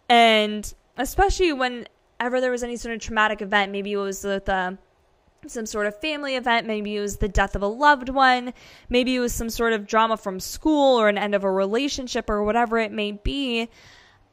And 0.10 0.72
especially 0.98 1.54
whenever 1.54 2.42
there 2.42 2.52
was 2.52 2.64
any 2.64 2.76
sort 2.76 2.96
of 2.96 3.02
traumatic 3.02 3.42
event, 3.42 3.72
maybe 3.72 3.94
it 3.94 3.98
was 3.98 4.24
with 4.24 4.50
a 4.50 4.78
some 5.48 5.66
sort 5.66 5.88
of 5.88 6.00
family 6.02 6.36
event. 6.36 6.68
Maybe 6.68 6.96
it 6.96 7.00
was 7.00 7.18
the 7.18 7.30
death 7.30 7.56
of 7.56 7.62
a 7.62 7.68
loved 7.68 8.10
one. 8.10 8.54
Maybe 8.90 9.16
it 9.16 9.20
was 9.20 9.34
some 9.34 9.50
sort 9.50 9.74
of 9.74 9.88
drama 9.88 10.18
from 10.18 10.40
school 10.40 11.00
or 11.00 11.08
an 11.08 11.18
end 11.18 11.34
of 11.34 11.44
a 11.44 11.52
relationship 11.52 12.30
or 12.30 12.44
whatever 12.44 12.78
it 12.78 12.92
may 12.92 13.14
be. 13.14 13.70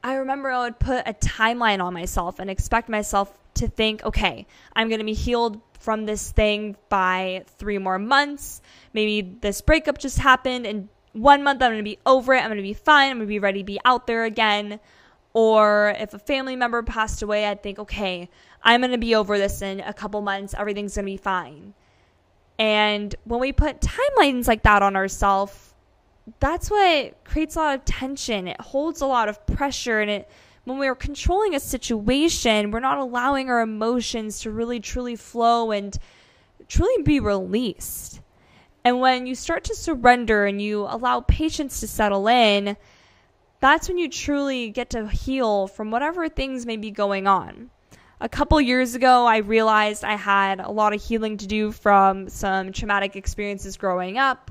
I 0.02 0.14
remember 0.14 0.50
I 0.50 0.64
would 0.64 0.78
put 0.78 1.06
a 1.06 1.14
timeline 1.14 1.82
on 1.82 1.94
myself 1.94 2.38
and 2.38 2.50
expect 2.50 2.88
myself 2.88 3.32
to 3.54 3.68
think, 3.68 4.04
okay, 4.04 4.46
I'm 4.74 4.88
going 4.88 4.98
to 4.98 5.04
be 5.04 5.14
healed 5.14 5.60
from 5.78 6.06
this 6.06 6.30
thing 6.32 6.76
by 6.88 7.44
three 7.58 7.78
more 7.78 7.98
months. 7.98 8.60
Maybe 8.92 9.36
this 9.40 9.60
breakup 9.60 9.98
just 9.98 10.18
happened 10.18 10.66
and 10.66 10.88
one 11.12 11.42
month 11.42 11.62
I'm 11.62 11.70
going 11.70 11.78
to 11.78 11.82
be 11.82 11.98
over 12.04 12.34
it. 12.34 12.40
I'm 12.40 12.48
going 12.48 12.56
to 12.56 12.62
be 12.62 12.74
fine. 12.74 13.10
I'm 13.10 13.18
going 13.18 13.26
to 13.26 13.30
be 13.30 13.38
ready 13.38 13.60
to 13.60 13.64
be 13.64 13.80
out 13.84 14.06
there 14.06 14.24
again. 14.24 14.80
Or 15.36 15.94
if 15.98 16.14
a 16.14 16.18
family 16.18 16.56
member 16.56 16.82
passed 16.82 17.20
away, 17.20 17.44
I'd 17.44 17.62
think, 17.62 17.78
okay, 17.78 18.30
I'm 18.62 18.80
going 18.80 18.92
to 18.92 18.96
be 18.96 19.14
over 19.14 19.36
this 19.36 19.60
in 19.60 19.80
a 19.80 19.92
couple 19.92 20.22
months. 20.22 20.54
Everything's 20.56 20.94
going 20.94 21.04
to 21.04 21.12
be 21.12 21.18
fine. 21.18 21.74
And 22.58 23.14
when 23.24 23.40
we 23.40 23.52
put 23.52 23.82
timelines 23.82 24.48
like 24.48 24.62
that 24.62 24.82
on 24.82 24.96
ourselves, 24.96 25.74
that's 26.40 26.70
what 26.70 27.22
creates 27.24 27.54
a 27.54 27.58
lot 27.58 27.74
of 27.74 27.84
tension. 27.84 28.48
It 28.48 28.58
holds 28.62 29.02
a 29.02 29.06
lot 29.06 29.28
of 29.28 29.44
pressure. 29.44 30.00
And 30.00 30.10
it, 30.10 30.30
when 30.64 30.78
we're 30.78 30.94
controlling 30.94 31.54
a 31.54 31.60
situation, 31.60 32.70
we're 32.70 32.80
not 32.80 32.96
allowing 32.96 33.50
our 33.50 33.60
emotions 33.60 34.40
to 34.40 34.50
really 34.50 34.80
truly 34.80 35.16
flow 35.16 35.70
and 35.70 35.98
truly 36.66 37.02
be 37.02 37.20
released. 37.20 38.22
And 38.86 39.00
when 39.00 39.26
you 39.26 39.34
start 39.34 39.64
to 39.64 39.74
surrender 39.74 40.46
and 40.46 40.62
you 40.62 40.86
allow 40.88 41.20
patience 41.20 41.80
to 41.80 41.88
settle 41.88 42.26
in, 42.26 42.78
that's 43.60 43.88
when 43.88 43.98
you 43.98 44.08
truly 44.08 44.70
get 44.70 44.90
to 44.90 45.08
heal 45.08 45.66
from 45.66 45.90
whatever 45.90 46.28
things 46.28 46.66
may 46.66 46.76
be 46.76 46.90
going 46.90 47.26
on. 47.26 47.70
A 48.20 48.28
couple 48.28 48.58
years 48.60 48.94
ago, 48.94 49.26
I 49.26 49.38
realized 49.38 50.02
I 50.02 50.16
had 50.16 50.60
a 50.60 50.70
lot 50.70 50.94
of 50.94 51.02
healing 51.02 51.36
to 51.38 51.46
do 51.46 51.70
from 51.70 52.28
some 52.28 52.72
traumatic 52.72 53.14
experiences 53.14 53.76
growing 53.76 54.16
up. 54.16 54.50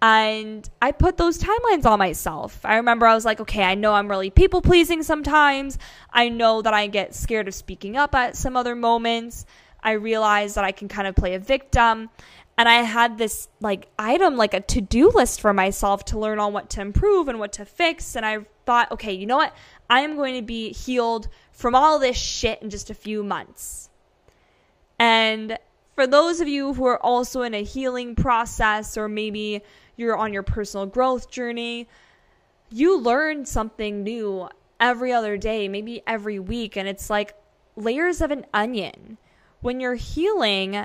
And 0.00 0.68
I 0.80 0.92
put 0.92 1.16
those 1.16 1.38
timelines 1.38 1.84
on 1.84 1.98
myself. 1.98 2.60
I 2.64 2.76
remember 2.76 3.06
I 3.06 3.14
was 3.14 3.24
like, 3.24 3.40
okay, 3.40 3.62
I 3.62 3.74
know 3.74 3.94
I'm 3.94 4.08
really 4.08 4.30
people 4.30 4.60
pleasing 4.60 5.02
sometimes. 5.02 5.78
I 6.12 6.28
know 6.28 6.62
that 6.62 6.74
I 6.74 6.86
get 6.86 7.14
scared 7.14 7.48
of 7.48 7.54
speaking 7.54 7.96
up 7.96 8.14
at 8.14 8.36
some 8.36 8.56
other 8.56 8.76
moments. 8.76 9.46
I 9.82 9.92
realized 9.92 10.56
that 10.56 10.64
I 10.64 10.72
can 10.72 10.88
kind 10.88 11.08
of 11.08 11.16
play 11.16 11.34
a 11.34 11.38
victim 11.38 12.10
and 12.58 12.68
I 12.68 12.82
had 12.82 13.18
this 13.18 13.48
like 13.60 13.88
item, 13.98 14.36
like 14.36 14.54
a 14.54 14.60
to 14.60 14.80
do 14.80 15.10
list 15.10 15.40
for 15.40 15.52
myself 15.52 16.04
to 16.06 16.18
learn 16.18 16.38
on 16.38 16.52
what 16.52 16.70
to 16.70 16.80
improve 16.80 17.28
and 17.28 17.38
what 17.38 17.52
to 17.54 17.64
fix. 17.64 18.16
And 18.16 18.24
I 18.24 18.38
thought, 18.64 18.90
okay, 18.92 19.12
you 19.12 19.26
know 19.26 19.36
what? 19.36 19.54
I 19.90 20.00
am 20.00 20.16
going 20.16 20.36
to 20.36 20.42
be 20.42 20.72
healed 20.72 21.28
from 21.52 21.74
all 21.74 21.98
this 21.98 22.16
shit 22.16 22.62
in 22.62 22.70
just 22.70 22.88
a 22.88 22.94
few 22.94 23.22
months. 23.22 23.90
And 24.98 25.58
for 25.94 26.06
those 26.06 26.40
of 26.40 26.48
you 26.48 26.72
who 26.72 26.86
are 26.86 27.02
also 27.02 27.42
in 27.42 27.52
a 27.52 27.62
healing 27.62 28.14
process, 28.14 28.96
or 28.96 29.08
maybe 29.08 29.62
you're 29.96 30.16
on 30.16 30.32
your 30.32 30.42
personal 30.42 30.86
growth 30.86 31.30
journey, 31.30 31.88
you 32.70 32.98
learn 32.98 33.44
something 33.44 34.02
new 34.02 34.48
every 34.80 35.12
other 35.12 35.36
day, 35.36 35.68
maybe 35.68 36.02
every 36.06 36.38
week. 36.38 36.76
And 36.76 36.88
it's 36.88 37.10
like 37.10 37.34
layers 37.76 38.22
of 38.22 38.30
an 38.30 38.46
onion. 38.54 39.18
When 39.60 39.80
you're 39.80 39.94
healing, 39.94 40.76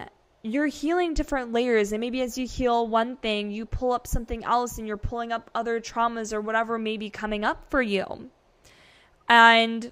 you're 0.44 0.68
healing 0.68 1.14
different 1.14 1.54
layers 1.54 1.92
and 1.92 2.02
maybe 2.02 2.22
as 2.22 2.38
you 2.38 2.48
heal 2.48 2.88
one 2.88 3.16
thing 3.18 3.52
you 3.52 3.66
pull 3.66 3.92
up 3.92 4.08
something 4.08 4.44
else 4.44 4.78
and 4.78 4.88
you're 4.88 4.98
pulling 4.98 5.32
up 5.32 5.52
other 5.54 5.80
traumas 5.80 6.34
or 6.34 6.42
whatever 6.42 6.80
may 6.80 6.98
be 6.98 7.10
coming 7.10 7.44
up 7.44 7.64
for 7.70 7.82
you. 7.82 8.30
And 9.30 9.92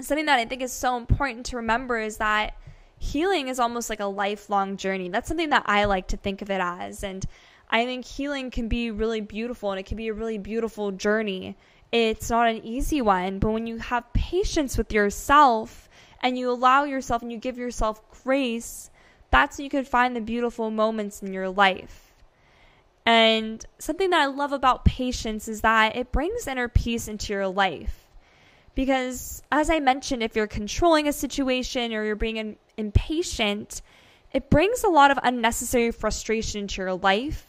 something 0.00 0.26
that 0.26 0.38
i 0.38 0.44
think 0.44 0.62
is 0.62 0.72
so 0.72 0.96
important 0.96 1.46
to 1.46 1.56
remember 1.56 1.98
is 1.98 2.18
that 2.18 2.54
healing 2.98 3.48
is 3.48 3.58
almost 3.58 3.90
like 3.90 4.00
a 4.00 4.06
lifelong 4.06 4.76
journey. 4.76 5.08
That's 5.08 5.28
something 5.28 5.50
that 5.50 5.64
i 5.66 5.84
like 5.84 6.08
to 6.08 6.16
think 6.16 6.42
of 6.42 6.50
it 6.50 6.60
as 6.60 7.02
and 7.02 7.24
i 7.70 7.84
think 7.84 8.04
healing 8.04 8.50
can 8.50 8.68
be 8.68 8.90
really 8.90 9.20
beautiful 9.20 9.70
and 9.70 9.80
it 9.80 9.86
can 9.86 9.96
be 9.96 10.08
a 10.08 10.14
really 10.14 10.38
beautiful 10.38 10.92
journey. 10.92 11.56
It's 11.90 12.30
not 12.30 12.48
an 12.48 12.64
easy 12.64 13.00
one 13.00 13.38
but 13.38 13.50
when 13.50 13.66
you 13.66 13.78
have 13.78 14.12
patience 14.12 14.76
with 14.76 14.92
yourself 14.92 15.88
and 16.22 16.38
you 16.38 16.50
allow 16.50 16.84
yourself 16.84 17.22
and 17.22 17.32
you 17.32 17.38
give 17.38 17.56
yourself 17.56 18.02
grace 18.22 18.89
that's 19.30 19.58
when 19.58 19.64
you 19.64 19.70
can 19.70 19.84
find 19.84 20.14
the 20.14 20.20
beautiful 20.20 20.70
moments 20.70 21.22
in 21.22 21.32
your 21.32 21.48
life. 21.48 22.12
And 23.06 23.64
something 23.78 24.10
that 24.10 24.20
I 24.20 24.26
love 24.26 24.52
about 24.52 24.84
patience 24.84 25.48
is 25.48 25.62
that 25.62 25.96
it 25.96 26.12
brings 26.12 26.46
inner 26.46 26.68
peace 26.68 27.08
into 27.08 27.32
your 27.32 27.48
life. 27.48 28.06
Because, 28.74 29.42
as 29.50 29.68
I 29.68 29.80
mentioned, 29.80 30.22
if 30.22 30.36
you're 30.36 30.46
controlling 30.46 31.08
a 31.08 31.12
situation 31.12 31.92
or 31.92 32.04
you're 32.04 32.14
being 32.14 32.36
in, 32.36 32.56
impatient, 32.76 33.82
it 34.32 34.48
brings 34.48 34.84
a 34.84 34.88
lot 34.88 35.10
of 35.10 35.18
unnecessary 35.22 35.90
frustration 35.90 36.62
into 36.62 36.82
your 36.82 36.94
life. 36.94 37.46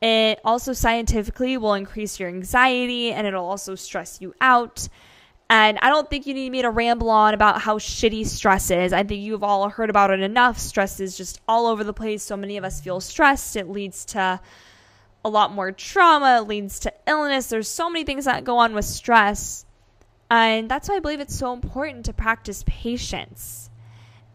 It 0.00 0.40
also 0.44 0.72
scientifically 0.72 1.56
will 1.56 1.74
increase 1.74 2.20
your 2.20 2.28
anxiety 2.28 3.10
and 3.12 3.26
it'll 3.26 3.46
also 3.46 3.74
stress 3.74 4.20
you 4.20 4.34
out. 4.40 4.88
And 5.50 5.78
I 5.82 5.90
don't 5.90 6.08
think 6.08 6.26
you 6.26 6.34
need 6.34 6.50
me 6.50 6.62
to 6.62 6.70
ramble 6.70 7.10
on 7.10 7.34
about 7.34 7.60
how 7.60 7.78
shitty 7.78 8.26
stress 8.26 8.70
is. 8.70 8.92
I 8.92 9.02
think 9.02 9.22
you've 9.22 9.44
all 9.44 9.68
heard 9.68 9.90
about 9.90 10.10
it 10.10 10.20
enough. 10.20 10.58
Stress 10.58 11.00
is 11.00 11.16
just 11.16 11.40
all 11.46 11.66
over 11.66 11.84
the 11.84 11.92
place. 11.92 12.22
So 12.22 12.36
many 12.36 12.56
of 12.56 12.64
us 12.64 12.80
feel 12.80 13.00
stressed. 13.00 13.54
It 13.56 13.68
leads 13.68 14.04
to 14.06 14.40
a 15.24 15.28
lot 15.28 15.52
more 15.52 15.72
trauma, 15.72 16.40
it 16.42 16.48
leads 16.48 16.78
to 16.80 16.92
illness. 17.06 17.46
There's 17.46 17.68
so 17.68 17.88
many 17.88 18.04
things 18.04 18.26
that 18.26 18.44
go 18.44 18.58
on 18.58 18.74
with 18.74 18.84
stress. 18.84 19.64
And 20.30 20.70
that's 20.70 20.88
why 20.88 20.96
I 20.96 21.00
believe 21.00 21.20
it's 21.20 21.36
so 21.36 21.52
important 21.52 22.06
to 22.06 22.12
practice 22.12 22.64
patience. 22.66 23.70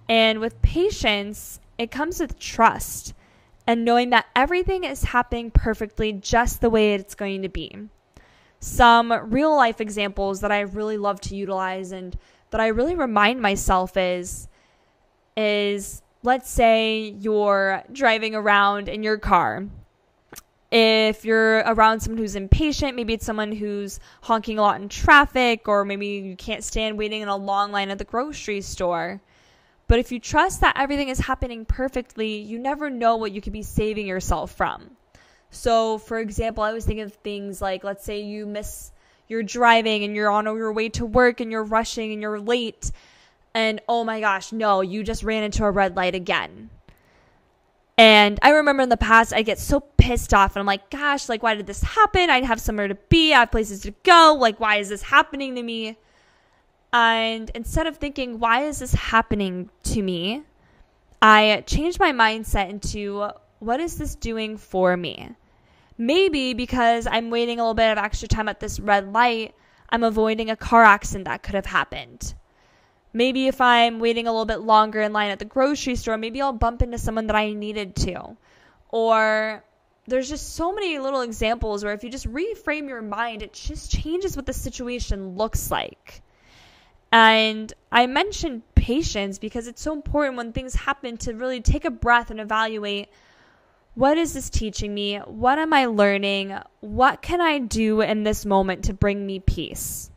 And 0.08 0.39
with 0.39 0.62
patience, 0.62 1.60
it 1.78 1.92
comes 1.92 2.20
with 2.20 2.39
trust 2.39 3.13
and 3.68 3.86
knowing 3.86 4.10
that 4.10 4.25
everything 4.36 4.84
is 4.84 5.04
happening 5.04 5.51
perfectly 5.51 6.12
just 6.12 6.62
the 6.62 6.70
way 6.70 6.94
it's 6.96 7.13
going 7.13 7.44
to 7.44 7.50
be 7.50 7.89
some 8.60 9.12
real 9.32 9.56
life 9.56 9.80
examples 9.80 10.42
that 10.42 10.51
I 10.51 10.62
really 10.62 10.98
love 10.98 11.22
to 11.22 11.36
utilize 11.36 11.92
and 11.92 12.18
that 12.51 12.60
I 12.60 12.68
really 12.68 12.96
remind 12.96 13.42
myself 13.42 13.96
is 13.96 14.48
is 15.38 16.01
let's 16.24 16.50
say 16.50 17.16
you're 17.20 17.84
driving 17.92 18.36
around 18.36 18.89
in 18.89 19.04
your 19.04 19.18
car. 19.18 19.66
If 20.72 21.25
you're 21.25 21.60
around 21.60 22.01
someone 22.01 22.20
who's 22.20 22.36
impatient, 22.36 22.96
maybe 22.96 23.13
it's 23.13 23.25
someone 23.25 23.51
who's 23.51 24.00
honking 24.22 24.60
a 24.60 24.62
lot 24.62 24.80
in 24.80 24.89
traffic, 24.89 25.68
or 25.68 25.84
maybe 25.84 26.08
you 26.08 26.36
can't 26.36 26.63
stand 26.63 26.98
waiting 26.98 27.22
in 27.22 27.28
a 27.28 27.36
long 27.38 27.72
line 27.72 27.89
at 27.89 27.98
the 27.98 28.04
grocery 28.04 28.62
store. 28.62 29.20
But 29.88 29.98
if 29.98 30.12
you 30.12 30.20
trust 30.20 30.62
that 30.62 30.78
everything 30.78 31.10
is 31.10 31.20
happening 31.20 31.66
perfectly, 31.66 32.38
you 32.38 32.60
never 32.60 32.92
know 32.92 33.16
what 33.16 33.32
you 33.32 33.42
could 33.42 33.54
be 33.54 33.63
saving 33.63 34.06
yourself 34.06 34.51
from. 34.51 34.92
So, 35.51 35.98
for 35.98 36.20
example, 36.20 36.63
I 36.63 36.74
was 36.74 36.86
thinking 36.86 37.06
of 37.06 37.13
things 37.13 37.62
like, 37.62 37.84
let's 37.84 38.06
say 38.06 38.22
you 38.22 38.46
miss, 38.46 38.91
you're 39.27 39.44
driving 39.44 40.03
and 40.03 40.15
you're 40.15 40.29
on 40.29 40.46
your 40.46 40.72
way 40.72 40.89
to 40.89 41.06
work 41.06 41.39
and 41.39 41.51
you're 41.51 41.63
rushing 41.63 42.12
and 42.12 42.22
you're 42.22 42.39
late, 42.39 42.91
and 43.53 43.82
oh 43.88 44.03
my 44.03 44.20
gosh, 44.20 44.51
no, 44.51 44.82
you 44.82 45.03
just 45.03 45.24
ran 45.24 45.44
into 45.44 45.65
a 45.65 45.72
red 45.72 45.96
light 45.96 46.15
again. 46.15 46.70
And 47.98 48.39
I 48.41 48.51
remember 48.51 48.82
in 48.82 48.89
the 48.89 48.96
past, 48.96 49.34
I 49.34 49.41
get 49.41 49.60
so 49.60 49.82
pissed 49.82 50.34
off 50.34 50.56
and 50.56 50.62
I'm 50.62 50.65
like, 50.65 50.89
gosh, 50.89 51.27
like, 51.27 51.44
why 51.44 51.56
did 51.56 51.68
this 51.68 51.82
happen? 51.82 52.29
I'd 52.29 52.46
have 52.46 52.62
somewhere 52.62 52.88
to 52.88 52.96
be, 52.96 53.34
I 53.34 53.41
have 53.41 53.51
places 53.51 53.82
to 53.82 53.91
go. 54.03 54.38
Like, 54.39 54.60
why 54.60 54.77
is 54.77 54.88
this 54.88 55.01
happening 55.01 55.56
to 55.56 55.63
me? 55.63 55.98
And 56.94 57.51
instead 57.53 57.88
of 57.88 57.98
thinking, 57.98 58.39
why 58.39 58.63
is 58.63 58.79
this 58.79 58.94
happening 58.94 59.70
to 59.84 60.01
me? 60.01 60.44
I 61.22 61.63
changed 61.68 62.00
my 62.00 62.13
mindset 62.13 62.70
into, 62.70 63.32
what 63.60 63.80
is 63.80 63.98
this 63.98 64.16
doing 64.16 64.58
for 64.58 64.96
me? 64.96 65.36
Maybe 65.98 66.54
because 66.54 67.08
I'm 67.08 67.30
waiting 67.30 67.60
a 67.60 67.63
little 67.63 67.74
bit 67.74 67.92
of 67.92 67.98
extra 67.98 68.28
time 68.28 68.48
at 68.50 68.60
this 68.60 68.80
red 68.80 69.12
light, 69.12 69.54
I'm 69.89 70.04
avoiding 70.04 70.50
a 70.50 70.56
car 70.56 70.84
accident 70.84 71.25
that 71.25 71.44
could 71.44 71.56
have 71.56 71.66
happened. 71.66 72.34
Maybe 73.12 73.48
if 73.48 73.60
I'm 73.60 74.00
waiting 74.00 74.28
a 74.28 74.32
little 74.32 74.46
bit 74.46 74.62
longer 74.62 75.01
in 75.01 75.13
line 75.13 75.32
at 75.32 75.39
the 75.39 75.46
grocery 75.46 75.96
store, 75.96 76.18
maybe 76.18 76.42
I'll 76.42 76.54
bump 76.54 76.82
into 76.82 76.98
someone 76.98 77.28
that 77.28 77.36
I 77.36 77.54
needed 77.54 77.96
to. 77.98 78.38
Or 78.89 79.63
there's 80.08 80.30
just 80.30 80.56
so 80.56 80.74
many 80.74 81.00
little 81.00 81.22
examples 81.22 81.84
where 81.84 81.94
if 81.94 82.04
you 82.04 82.10
just 82.10 82.32
reframe 82.32 82.88
your 82.88 83.01
mind, 83.01 83.42
it 83.42 83.54
just 83.54 83.92
changes 83.92 84.36
what 84.36 84.46
the 84.46 84.54
situation 84.54 85.36
looks 85.36 85.72
like. 85.72 86.22
And 87.12 87.74
I 87.92 88.06
mentioned 88.06 88.62
patience 88.75 89.39
because 89.39 89.68
it's 89.68 89.82
so 89.82 89.94
important 89.94 90.38
when 90.38 90.54
things 90.54 90.75
happen 90.75 91.18
to 91.18 91.34
really 91.34 91.62
take 91.62 91.86
a 91.86 91.92
breath 91.92 92.30
and 92.30 92.39
evaluate 92.39 93.10
what 93.96 94.17
is 94.17 94.34
this 94.34 94.50
teaching 94.50 94.93
me? 94.93 95.17
What 95.17 95.60
am 95.60 95.74
I 95.74 95.86
learning? 95.86 96.58
What 96.79 97.22
can 97.22 97.41
I 97.41 97.60
do 97.60 98.01
in 98.01 98.24
this 98.24 98.46
moment 98.46 98.86
to 98.86 98.93
bring 98.93 99.25
me 99.25 99.39
peace? 99.39 100.12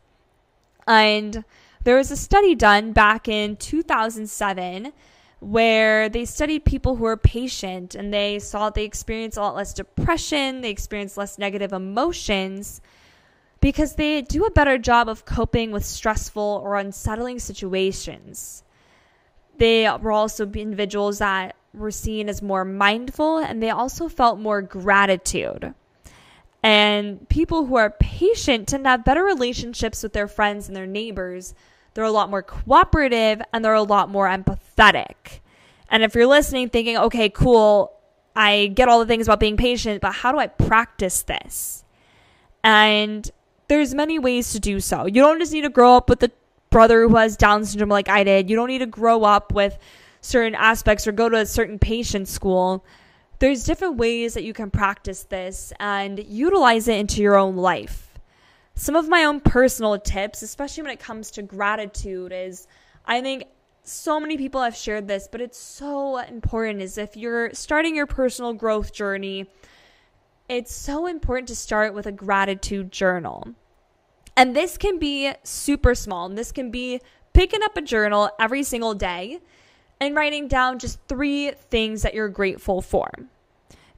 And 0.87 1.43
there 1.83 1.97
was 1.97 2.11
a 2.11 2.17
study 2.17 2.55
done 2.55 2.93
back 2.93 3.27
in 3.27 3.55
2007 3.57 4.93
where 5.39 6.07
they 6.07 6.23
studied 6.23 6.63
people 6.63 6.95
who 6.95 7.05
are 7.05 7.17
patient 7.17 7.95
and 7.95 8.13
they 8.13 8.39
saw 8.39 8.69
they 8.69 8.85
experience 8.85 9.35
a 9.35 9.41
lot 9.41 9.55
less 9.55 9.73
depression, 9.73 10.61
they 10.61 10.69
experience 10.69 11.17
less 11.17 11.37
negative 11.37 11.73
emotions 11.73 12.79
because 13.59 13.95
they 13.95 14.21
do 14.21 14.45
a 14.45 14.51
better 14.51 14.77
job 14.77 15.09
of 15.09 15.25
coping 15.25 15.71
with 15.71 15.85
stressful 15.85 16.61
or 16.63 16.77
unsettling 16.77 17.39
situations. 17.39 18.63
They 19.57 19.89
were 20.01 20.11
also 20.11 20.45
individuals 20.45 21.19
that 21.19 21.55
were 21.73 21.91
seen 21.91 22.29
as 22.29 22.41
more 22.41 22.65
mindful 22.65 23.37
and 23.37 23.61
they 23.61 23.69
also 23.69 24.07
felt 24.07 24.39
more 24.39 24.61
gratitude. 24.61 25.73
And 26.61 27.27
people 27.27 27.65
who 27.65 27.75
are 27.75 27.89
patient 27.89 28.69
tend 28.69 28.85
to 28.85 28.89
have 28.91 29.03
better 29.03 29.23
relationships 29.23 30.01
with 30.01 30.13
their 30.13 30.27
friends 30.27 30.67
and 30.67 30.75
their 30.75 30.87
neighbors 30.87 31.53
they're 31.93 32.03
a 32.03 32.11
lot 32.11 32.29
more 32.29 32.41
cooperative 32.41 33.41
and 33.51 33.63
they're 33.63 33.73
a 33.73 33.83
lot 33.83 34.09
more 34.09 34.27
empathetic. 34.27 35.39
And 35.89 36.03
if 36.03 36.15
you're 36.15 36.27
listening 36.27 36.69
thinking, 36.69 36.97
okay, 36.97 37.29
cool, 37.29 37.93
I 38.35 38.71
get 38.73 38.89
all 38.89 38.99
the 38.99 39.05
things 39.05 39.27
about 39.27 39.39
being 39.39 39.57
patient, 39.57 40.01
but 40.01 40.13
how 40.13 40.31
do 40.31 40.39
I 40.39 40.47
practice 40.47 41.23
this? 41.23 41.83
And 42.63 43.29
there's 43.67 43.93
many 43.93 44.17
ways 44.17 44.53
to 44.53 44.59
do 44.59 44.79
so. 44.79 45.05
You 45.05 45.21
don't 45.21 45.39
just 45.39 45.53
need 45.53 45.61
to 45.61 45.69
grow 45.69 45.95
up 45.95 46.09
with 46.09 46.23
a 46.23 46.31
brother 46.69 47.07
who 47.07 47.15
has 47.15 47.37
Down 47.37 47.63
syndrome 47.65 47.89
like 47.89 48.09
I 48.09 48.23
did. 48.23 48.49
You 48.49 48.55
don't 48.55 48.69
need 48.69 48.79
to 48.79 48.87
grow 48.87 49.23
up 49.23 49.53
with 49.53 49.77
certain 50.23 50.55
aspects 50.55 51.05
or 51.05 51.11
go 51.11 51.29
to 51.29 51.37
a 51.37 51.45
certain 51.45 51.77
patient 51.77 52.27
school. 52.27 52.83
There's 53.37 53.63
different 53.63 53.97
ways 53.97 54.33
that 54.33 54.43
you 54.43 54.53
can 54.53 54.71
practice 54.71 55.23
this 55.23 55.71
and 55.79 56.25
utilize 56.25 56.87
it 56.87 56.97
into 56.97 57.21
your 57.21 57.37
own 57.37 57.55
life 57.55 58.13
some 58.75 58.95
of 58.95 59.07
my 59.07 59.23
own 59.23 59.39
personal 59.39 59.97
tips, 59.99 60.41
especially 60.41 60.83
when 60.83 60.91
it 60.91 60.99
comes 60.99 61.31
to 61.31 61.43
gratitude, 61.43 62.31
is 62.33 62.67
I 63.05 63.21
think 63.21 63.45
so 63.83 64.19
many 64.19 64.37
people 64.37 64.61
have 64.61 64.75
shared 64.75 65.07
this, 65.07 65.27
but 65.31 65.41
it's 65.41 65.57
so 65.57 66.17
important 66.17 66.81
is 66.81 66.97
if 66.97 67.15
you're 67.15 67.53
starting 67.53 67.95
your 67.95 68.07
personal 68.07 68.53
growth 68.53 68.93
journey, 68.93 69.47
it's 70.49 70.73
so 70.73 71.05
important 71.05 71.47
to 71.49 71.55
start 71.55 71.93
with 71.93 72.05
a 72.07 72.11
gratitude 72.11 72.91
journal. 72.91 73.53
And 74.35 74.55
this 74.55 74.77
can 74.77 74.97
be 74.97 75.31
super 75.43 75.93
small. 75.93 76.25
And 76.25 76.37
this 76.37 76.51
can 76.51 76.71
be 76.71 77.01
picking 77.33 77.61
up 77.61 77.77
a 77.77 77.81
journal 77.81 78.31
every 78.39 78.63
single 78.63 78.95
day 78.95 79.39
and 80.03 80.15
writing 80.15 80.47
down 80.47 80.79
just 80.79 80.99
three 81.07 81.51
things 81.69 82.01
that 82.01 82.13
you're 82.13 82.29
grateful 82.29 82.81
for. 82.81 83.09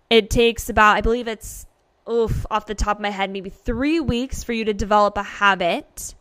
It 0.09 0.29
takes 0.29 0.69
about, 0.69 0.97
I 0.97 1.01
believe 1.01 1.27
it's 1.27 1.65
oof, 2.09 2.45
off 2.51 2.67
the 2.67 2.75
top 2.75 2.97
of 2.97 3.01
my 3.01 3.09
head, 3.09 3.31
maybe 3.31 3.49
three 3.49 3.99
weeks 3.99 4.43
for 4.43 4.53
you 4.53 4.65
to 4.65 4.73
develop 4.73 5.17
a 5.17 5.23
habit. 5.23 6.15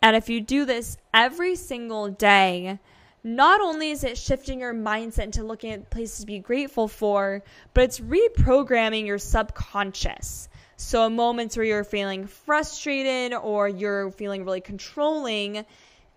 And 0.00 0.14
if 0.14 0.28
you 0.28 0.40
do 0.40 0.64
this 0.64 0.96
every 1.12 1.56
single 1.56 2.08
day, 2.08 2.78
not 3.24 3.60
only 3.60 3.90
is 3.90 4.04
it 4.04 4.16
shifting 4.16 4.60
your 4.60 4.72
mindset 4.72 5.24
into 5.24 5.42
looking 5.42 5.72
at 5.72 5.90
places 5.90 6.20
to 6.20 6.26
be 6.26 6.38
grateful 6.38 6.86
for, 6.86 7.42
but 7.74 7.84
it's 7.84 7.98
reprogramming 7.98 9.06
your 9.06 9.18
subconscious. 9.18 10.48
So, 10.76 11.10
moments 11.10 11.56
where 11.56 11.66
you're 11.66 11.82
feeling 11.82 12.28
frustrated 12.28 13.34
or 13.34 13.68
you're 13.68 14.12
feeling 14.12 14.44
really 14.44 14.60
controlling, 14.60 15.66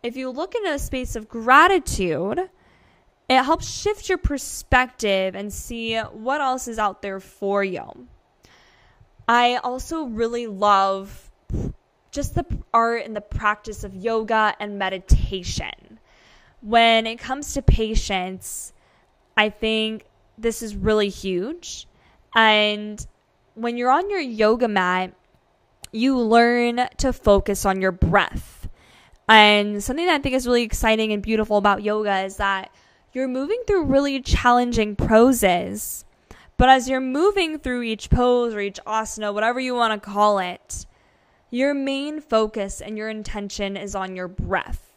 if 0.04 0.16
you 0.16 0.30
look 0.30 0.54
into 0.54 0.72
a 0.72 0.80
space 0.80 1.16
of 1.16 1.28
gratitude, 1.28 2.48
it 3.32 3.46
helps 3.46 3.70
shift 3.70 4.10
your 4.10 4.18
perspective 4.18 5.36
and 5.36 5.54
see 5.54 5.98
what 5.98 6.42
else 6.42 6.68
is 6.68 6.80
out 6.80 7.02
there 7.02 7.20
for 7.20 7.64
you. 7.64 8.08
I 9.28 9.56
also 9.58 10.06
really 10.06 10.48
love 10.48 11.32
just 12.12 12.36
the 12.36 12.46
art 12.74 13.06
and 13.06 13.16
the 13.16 13.22
practice 13.22 13.84
of 13.84 13.96
yoga 13.96 14.54
and 14.60 14.78
meditation. 14.78 16.00
When 16.62 17.08
it 17.08 17.20
comes 17.20 17.54
to 17.54 17.62
patience, 17.62 18.74
I 19.38 19.50
think 19.50 20.06
this 20.38 20.62
is 20.62 20.76
really 20.76 21.10
huge. 21.10 21.88
And 22.36 23.06
when 23.56 23.78
you're 23.78 23.92
on 23.92 24.10
your 24.10 24.20
yoga 24.20 24.68
mat, 24.68 25.14
you 25.92 26.18
learn 26.18 26.88
to 26.98 27.14
focus 27.14 27.66
on 27.66 27.82
your 27.82 27.92
breath. 27.92 28.68
And 29.28 29.84
something 29.84 30.06
that 30.06 30.16
I 30.16 30.20
think 30.20 30.36
is 30.36 30.46
really 30.46 30.64
exciting 30.64 31.14
and 31.14 31.24
beautiful 31.24 31.58
about 31.58 31.84
yoga 31.84 32.22
is 32.24 32.38
that 32.38 32.72
you're 33.14 33.28
moving 33.28 33.62
through 33.68 33.84
really 33.84 34.22
challenging 34.22 34.96
poses 34.96 36.06
but 36.62 36.70
as 36.70 36.88
you're 36.88 37.02
moving 37.02 37.58
through 37.58 37.82
each 37.82 38.12
pose 38.12 38.54
or 38.54 38.60
each 38.60 38.80
asana, 38.86 39.34
whatever 39.34 39.60
you 39.60 39.74
want 39.74 40.00
to 40.00 40.10
call 40.10 40.38
it, 40.38 40.86
your 41.50 41.74
main 41.74 42.22
focus 42.22 42.82
and 42.82 43.00
your 43.00 43.10
intention 43.10 43.76
is 43.76 43.96
on 43.96 44.16
your 44.16 44.28
breath. 44.28 44.94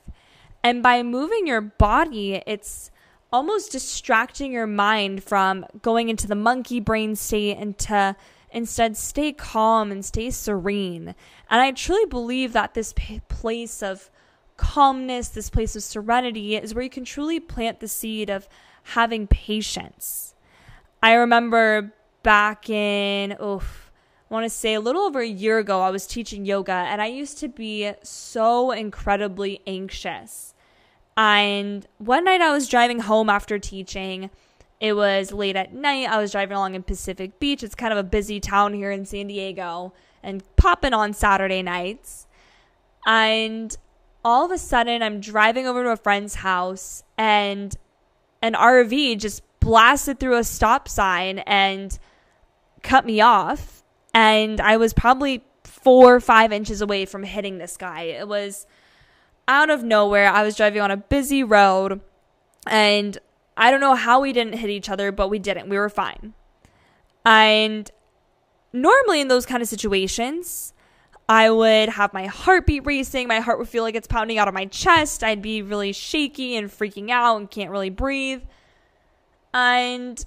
And 0.62 0.83
by 0.83 1.03
moving 1.03 1.46
your 1.46 1.62
body, 1.62 2.42
it's 2.46 2.90
almost 3.33 3.72
distracting 3.72 4.53
your 4.53 4.66
mind 4.66 5.24
from 5.24 5.64
going 5.81 6.11
into 6.11 6.27
the 6.27 6.35
monkey 6.35 6.81
brain 6.81 7.16
state 7.16 7.57
and 7.57 7.79
to 7.79 8.14
instead 8.50 8.98
stay 8.98 9.33
calm 9.33 9.90
and 9.90 10.05
stay 10.05 10.31
serene. 10.31 11.14
And 11.48 11.62
I 11.62 11.72
truly 11.72 12.05
believe 12.05 12.53
that 12.53 12.74
this 12.74 12.92
p- 12.94 13.22
place 13.29 13.83
of 13.83 14.11
calmness, 14.57 15.29
this 15.29 15.51
place 15.51 15.77
of 15.77 15.83
serenity 15.83 16.57
is 16.57 16.75
where 16.75 16.85
you 16.85 16.90
can 16.90 17.05
truly 17.05 17.40
plant 17.40 17.81
the 17.81 17.88
seed 17.88 18.31
of 18.31 18.49
having 18.83 19.27
patience. 19.27 20.35
I 21.03 21.14
remember 21.14 21.93
back 22.23 22.71
in, 22.71 23.37
oof, 23.43 23.90
I 24.31 24.35
want 24.35 24.45
to 24.45 24.51
say 24.51 24.75
a 24.75 24.81
little 24.81 25.03
over 25.03 25.21
a 25.21 25.27
year 25.27 25.59
ago, 25.59 25.81
I 25.81 25.90
was 25.90 26.07
teaching 26.07 26.45
yoga 26.45 26.73
and 26.73 27.03
I 27.03 27.07
used 27.07 27.38
to 27.38 27.49
be 27.49 27.93
so 28.03 28.71
incredibly 28.71 29.61
anxious. 29.67 30.55
And 31.17 31.87
one 31.99 32.25
night 32.25 32.40
I 32.40 32.53
was 32.53 32.69
driving 32.69 33.01
home 33.01 33.29
after 33.29 33.59
teaching. 33.59 34.31
It 34.81 34.95
was 34.95 35.31
late 35.31 35.57
at 35.57 35.73
night. 35.73 36.09
I 36.09 36.19
was 36.19 36.33
driving 36.33 36.57
along 36.57 36.75
in 36.75 36.83
Pacific 36.83 37.38
Beach. 37.38 37.62
It's 37.62 37.75
kind 37.75 37.93
of 37.93 37.99
a 37.99 38.03
busy 38.03 38.40
town 38.40 38.75
here 38.75 38.90
in 38.90 39.07
San 39.07 39.29
Diego 39.29 39.93
and 40.23 40.43
popping 40.57 40.93
on 40.93 41.12
Saturday 41.12 41.62
nights. 41.62 42.27
And 43.07 43.77
all 44.25 44.47
of 44.47 44.51
a 44.51 44.59
sudden, 44.59 45.03
I'm 45.03 45.21
driving 45.21 45.67
over 45.67 45.85
to 45.85 45.91
a 45.91 45.97
friend's 45.97 46.37
house 46.37 47.03
and 47.19 47.77
an 48.41 48.55
RV 48.55 49.19
just 49.19 49.43
blasted 49.61 50.19
through 50.21 50.37
a 50.37 50.45
stop 50.45 50.89
sign 50.89 51.41
and 51.41 51.99
cut 52.83 53.07
me 53.07 53.21
off. 53.21 53.83
And 54.15 54.61
I 54.61 54.77
was 54.77 54.93
probably 54.93 55.45
four 55.65 56.15
or 56.15 56.21
five 56.21 56.53
inches 56.53 56.81
away 56.81 57.05
from 57.05 57.23
hitting 57.23 57.59
this 57.59 57.77
guy. 57.77 58.03
It 58.03 58.29
was 58.29 58.67
out 59.49 59.71
of 59.71 59.83
nowhere. 59.83 60.29
I 60.29 60.43
was 60.43 60.57
driving 60.57 60.81
on 60.81 60.91
a 60.91 60.97
busy 60.97 61.43
road 61.43 62.01
and 62.67 63.19
I 63.57 63.71
don't 63.71 63.81
know 63.81 63.95
how 63.95 64.21
we 64.21 64.33
didn't 64.33 64.55
hit 64.55 64.71
each 64.71 64.89
other, 64.89 65.13
but 65.13 65.29
we 65.29 65.39
didn't. 65.39 65.69
We 65.69 65.79
were 65.79 65.89
fine. 65.89 66.35
And 67.25 67.91
normally 68.73 69.21
in 69.21 69.29
those 69.29 69.47
kind 69.47 69.63
of 69.63 69.69
situations, 69.69 70.74
I 71.29 71.51
would 71.51 71.89
have 71.89 72.13
my 72.13 72.27
heartbeat 72.27 72.85
racing. 72.85 73.29
My 73.29 73.41
heart 73.41 73.59
would 73.59 73.69
feel 73.69 73.83
like 73.83 73.95
it's 73.95 74.07
pounding 74.07 74.39
out 74.39 74.49
of 74.49 74.55
my 74.55 74.67
chest. 74.67 75.25
I'd 75.25 75.41
be 75.41 75.63
really 75.63 75.93
shaky 75.93 76.57
and 76.57 76.71
freaking 76.71 77.11
out 77.11 77.37
and 77.37 77.51
can't 77.51 77.71
really 77.71 77.91
breathe. 77.91 78.43
And 79.55 80.25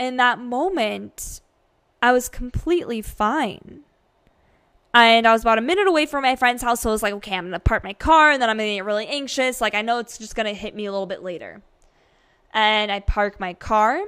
in 0.00 0.16
that 0.16 0.40
moment, 0.40 1.40
I 2.02 2.12
was 2.12 2.28
completely 2.28 3.00
fine. 3.00 3.82
And 4.94 5.26
I 5.26 5.32
was 5.32 5.42
about 5.42 5.58
a 5.58 5.62
minute 5.62 5.86
away 5.86 6.06
from 6.06 6.22
my 6.22 6.34
friend's 6.34 6.62
house, 6.62 6.80
so 6.80 6.90
I 6.90 6.92
was 6.92 7.02
like, 7.02 7.12
okay, 7.14 7.36
I'm 7.36 7.44
gonna 7.44 7.60
park 7.60 7.84
my 7.84 7.92
car 7.92 8.30
and 8.30 8.42
then 8.42 8.48
I'm 8.48 8.56
gonna 8.56 8.74
get 8.74 8.84
really 8.84 9.06
anxious. 9.06 9.60
Like, 9.60 9.74
I 9.74 9.82
know 9.82 9.98
it's 9.98 10.18
just 10.18 10.34
gonna 10.34 10.54
hit 10.54 10.74
me 10.74 10.86
a 10.86 10.92
little 10.92 11.06
bit 11.06 11.22
later. 11.22 11.62
And 12.52 12.90
I 12.90 13.00
park 13.00 13.38
my 13.38 13.52
car, 13.54 14.02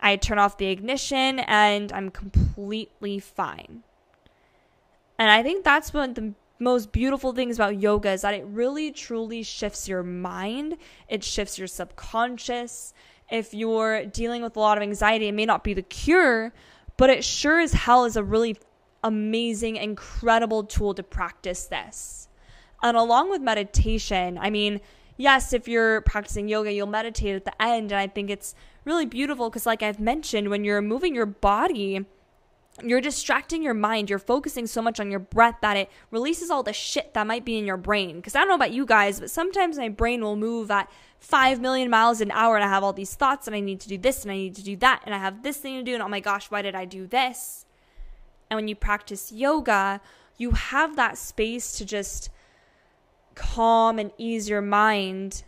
I 0.00 0.16
turn 0.16 0.38
off 0.38 0.56
the 0.56 0.66
ignition, 0.66 1.40
and 1.40 1.92
I'm 1.92 2.10
completely 2.10 3.18
fine. 3.20 3.84
And 5.18 5.30
I 5.30 5.42
think 5.42 5.64
that's 5.64 5.92
one 5.92 6.10
of 6.10 6.14
the 6.14 6.34
most 6.60 6.92
beautiful 6.92 7.32
things 7.32 7.56
about 7.56 7.80
yoga 7.80 8.10
is 8.10 8.22
that 8.22 8.34
it 8.34 8.44
really 8.46 8.90
truly 8.90 9.42
shifts 9.42 9.88
your 9.88 10.02
mind, 10.02 10.76
it 11.08 11.22
shifts 11.22 11.58
your 11.58 11.68
subconscious, 11.68 12.92
if 13.30 13.52
you're 13.52 14.06
dealing 14.06 14.42
with 14.42 14.56
a 14.56 14.60
lot 14.60 14.78
of 14.78 14.82
anxiety, 14.82 15.28
it 15.28 15.32
may 15.32 15.44
not 15.44 15.62
be 15.62 15.74
the 15.74 15.82
cure, 15.82 16.52
but 16.96 17.10
it 17.10 17.24
sure 17.24 17.60
as 17.60 17.72
hell 17.72 18.04
is 18.04 18.16
a 18.16 18.24
really 18.24 18.56
amazing, 19.04 19.76
incredible 19.76 20.64
tool 20.64 20.94
to 20.94 21.02
practice 21.02 21.66
this. 21.66 22.28
And 22.82 22.96
along 22.96 23.30
with 23.30 23.42
meditation, 23.42 24.38
I 24.38 24.50
mean, 24.50 24.80
yes, 25.16 25.52
if 25.52 25.68
you're 25.68 26.00
practicing 26.02 26.48
yoga, 26.48 26.72
you'll 26.72 26.86
meditate 26.86 27.34
at 27.34 27.44
the 27.44 27.62
end. 27.62 27.92
And 27.92 28.00
I 28.00 28.06
think 28.06 28.30
it's 28.30 28.54
really 28.84 29.06
beautiful 29.06 29.50
because, 29.50 29.66
like 29.66 29.82
I've 29.82 30.00
mentioned, 30.00 30.48
when 30.48 30.64
you're 30.64 30.80
moving 30.80 31.14
your 31.14 31.26
body, 31.26 32.06
you're 32.82 33.00
distracting 33.00 33.62
your 33.62 33.74
mind. 33.74 34.10
You're 34.10 34.18
focusing 34.18 34.66
so 34.66 34.80
much 34.80 35.00
on 35.00 35.10
your 35.10 35.20
breath 35.20 35.56
that 35.62 35.76
it 35.76 35.90
releases 36.10 36.50
all 36.50 36.62
the 36.62 36.72
shit 36.72 37.14
that 37.14 37.26
might 37.26 37.44
be 37.44 37.58
in 37.58 37.64
your 37.64 37.76
brain. 37.76 38.16
Because 38.16 38.34
I 38.34 38.40
don't 38.40 38.48
know 38.48 38.54
about 38.54 38.72
you 38.72 38.86
guys, 38.86 39.20
but 39.20 39.30
sometimes 39.30 39.78
my 39.78 39.88
brain 39.88 40.22
will 40.22 40.36
move 40.36 40.70
at 40.70 40.90
5 41.20 41.60
million 41.60 41.90
miles 41.90 42.20
an 42.20 42.30
hour 42.30 42.56
and 42.56 42.64
I 42.64 42.68
have 42.68 42.84
all 42.84 42.92
these 42.92 43.14
thoughts 43.14 43.46
and 43.46 43.56
I 43.56 43.60
need 43.60 43.80
to 43.80 43.88
do 43.88 43.98
this 43.98 44.22
and 44.22 44.30
I 44.30 44.36
need 44.36 44.54
to 44.56 44.62
do 44.62 44.76
that 44.76 45.02
and 45.04 45.14
I 45.14 45.18
have 45.18 45.42
this 45.42 45.56
thing 45.56 45.76
to 45.76 45.82
do 45.82 45.94
and 45.94 46.02
oh 46.02 46.08
my 46.08 46.20
gosh, 46.20 46.50
why 46.50 46.62
did 46.62 46.74
I 46.74 46.84
do 46.84 47.06
this? 47.06 47.64
And 48.50 48.56
when 48.56 48.68
you 48.68 48.76
practice 48.76 49.32
yoga, 49.32 50.00
you 50.36 50.52
have 50.52 50.96
that 50.96 51.18
space 51.18 51.72
to 51.78 51.84
just 51.84 52.30
calm 53.34 53.98
and 53.98 54.12
ease 54.18 54.48
your 54.48 54.62
mind. 54.62 55.44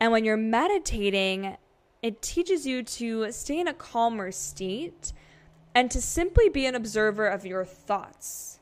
And 0.00 0.12
when 0.12 0.24
you're 0.24 0.36
meditating, 0.36 1.56
it 2.02 2.20
teaches 2.20 2.66
you 2.66 2.82
to 2.82 3.32
stay 3.32 3.58
in 3.60 3.68
a 3.68 3.74
calmer 3.74 4.30
state 4.32 5.12
and 5.76 5.90
to 5.90 6.00
simply 6.00 6.48
be 6.48 6.64
an 6.64 6.74
observer 6.74 7.26
of 7.26 7.44
your 7.44 7.62
thoughts. 7.62 8.60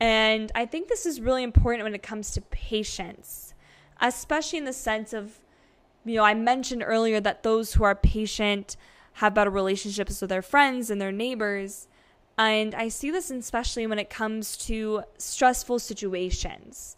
And 0.00 0.50
I 0.52 0.66
think 0.66 0.88
this 0.88 1.06
is 1.06 1.20
really 1.20 1.44
important 1.44 1.84
when 1.84 1.94
it 1.94 2.02
comes 2.02 2.32
to 2.32 2.40
patience, 2.40 3.54
especially 4.00 4.58
in 4.58 4.64
the 4.64 4.72
sense 4.72 5.12
of, 5.12 5.38
you 6.04 6.16
know, 6.16 6.24
I 6.24 6.34
mentioned 6.34 6.82
earlier 6.84 7.20
that 7.20 7.44
those 7.44 7.74
who 7.74 7.84
are 7.84 7.94
patient 7.94 8.76
have 9.14 9.32
better 9.32 9.50
relationships 9.50 10.20
with 10.20 10.30
their 10.30 10.42
friends 10.42 10.90
and 10.90 11.00
their 11.00 11.12
neighbors. 11.12 11.86
And 12.36 12.74
I 12.74 12.88
see 12.88 13.12
this 13.12 13.30
especially 13.30 13.86
when 13.86 14.00
it 14.00 14.10
comes 14.10 14.56
to 14.66 15.04
stressful 15.18 15.78
situations. 15.78 16.96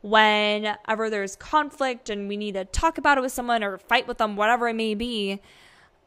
Whenever 0.00 1.10
there's 1.10 1.34
conflict 1.34 2.08
and 2.08 2.28
we 2.28 2.36
need 2.36 2.54
to 2.54 2.66
talk 2.66 2.98
about 2.98 3.18
it 3.18 3.20
with 3.20 3.32
someone 3.32 3.64
or 3.64 3.78
fight 3.78 4.06
with 4.06 4.18
them, 4.18 4.36
whatever 4.36 4.68
it 4.68 4.74
may 4.74 4.94
be, 4.94 5.40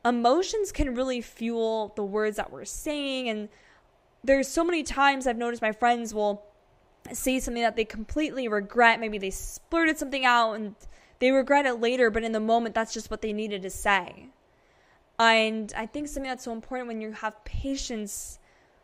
emotions 0.05 0.71
can 0.71 0.95
really 0.95 1.21
fuel 1.21 1.93
the 1.95 2.03
words 2.03 2.37
that 2.37 2.51
we're 2.51 2.65
saying. 2.65 3.29
And 3.29 3.49
there's 4.23 4.47
so 4.47 4.63
many 4.63 4.83
times 4.83 5.27
I've 5.27 5.37
noticed 5.37 5.61
my 5.61 5.71
friends 5.71 6.13
will 6.13 6.43
say 7.11 7.39
something 7.39 7.63
that 7.63 7.75
they 7.75 7.85
completely 7.85 8.47
regret. 8.47 8.99
Maybe 8.99 9.17
they 9.17 9.29
splurted 9.29 9.97
something 9.97 10.25
out 10.25 10.53
and 10.53 10.75
they 11.19 11.31
regret 11.31 11.65
it 11.65 11.75
later, 11.75 12.09
but 12.09 12.23
in 12.23 12.31
the 12.31 12.39
moment, 12.39 12.75
that's 12.75 12.93
just 12.93 13.09
what 13.09 13.21
they 13.21 13.33
needed 13.33 13.61
to 13.61 13.69
say. 13.69 14.27
And 15.19 15.71
I 15.75 15.85
think 15.85 16.07
something 16.07 16.29
that's 16.29 16.43
so 16.43 16.51
important 16.51 16.87
when 16.87 17.01
you 17.01 17.11
have 17.11 17.43
patience 17.45 18.39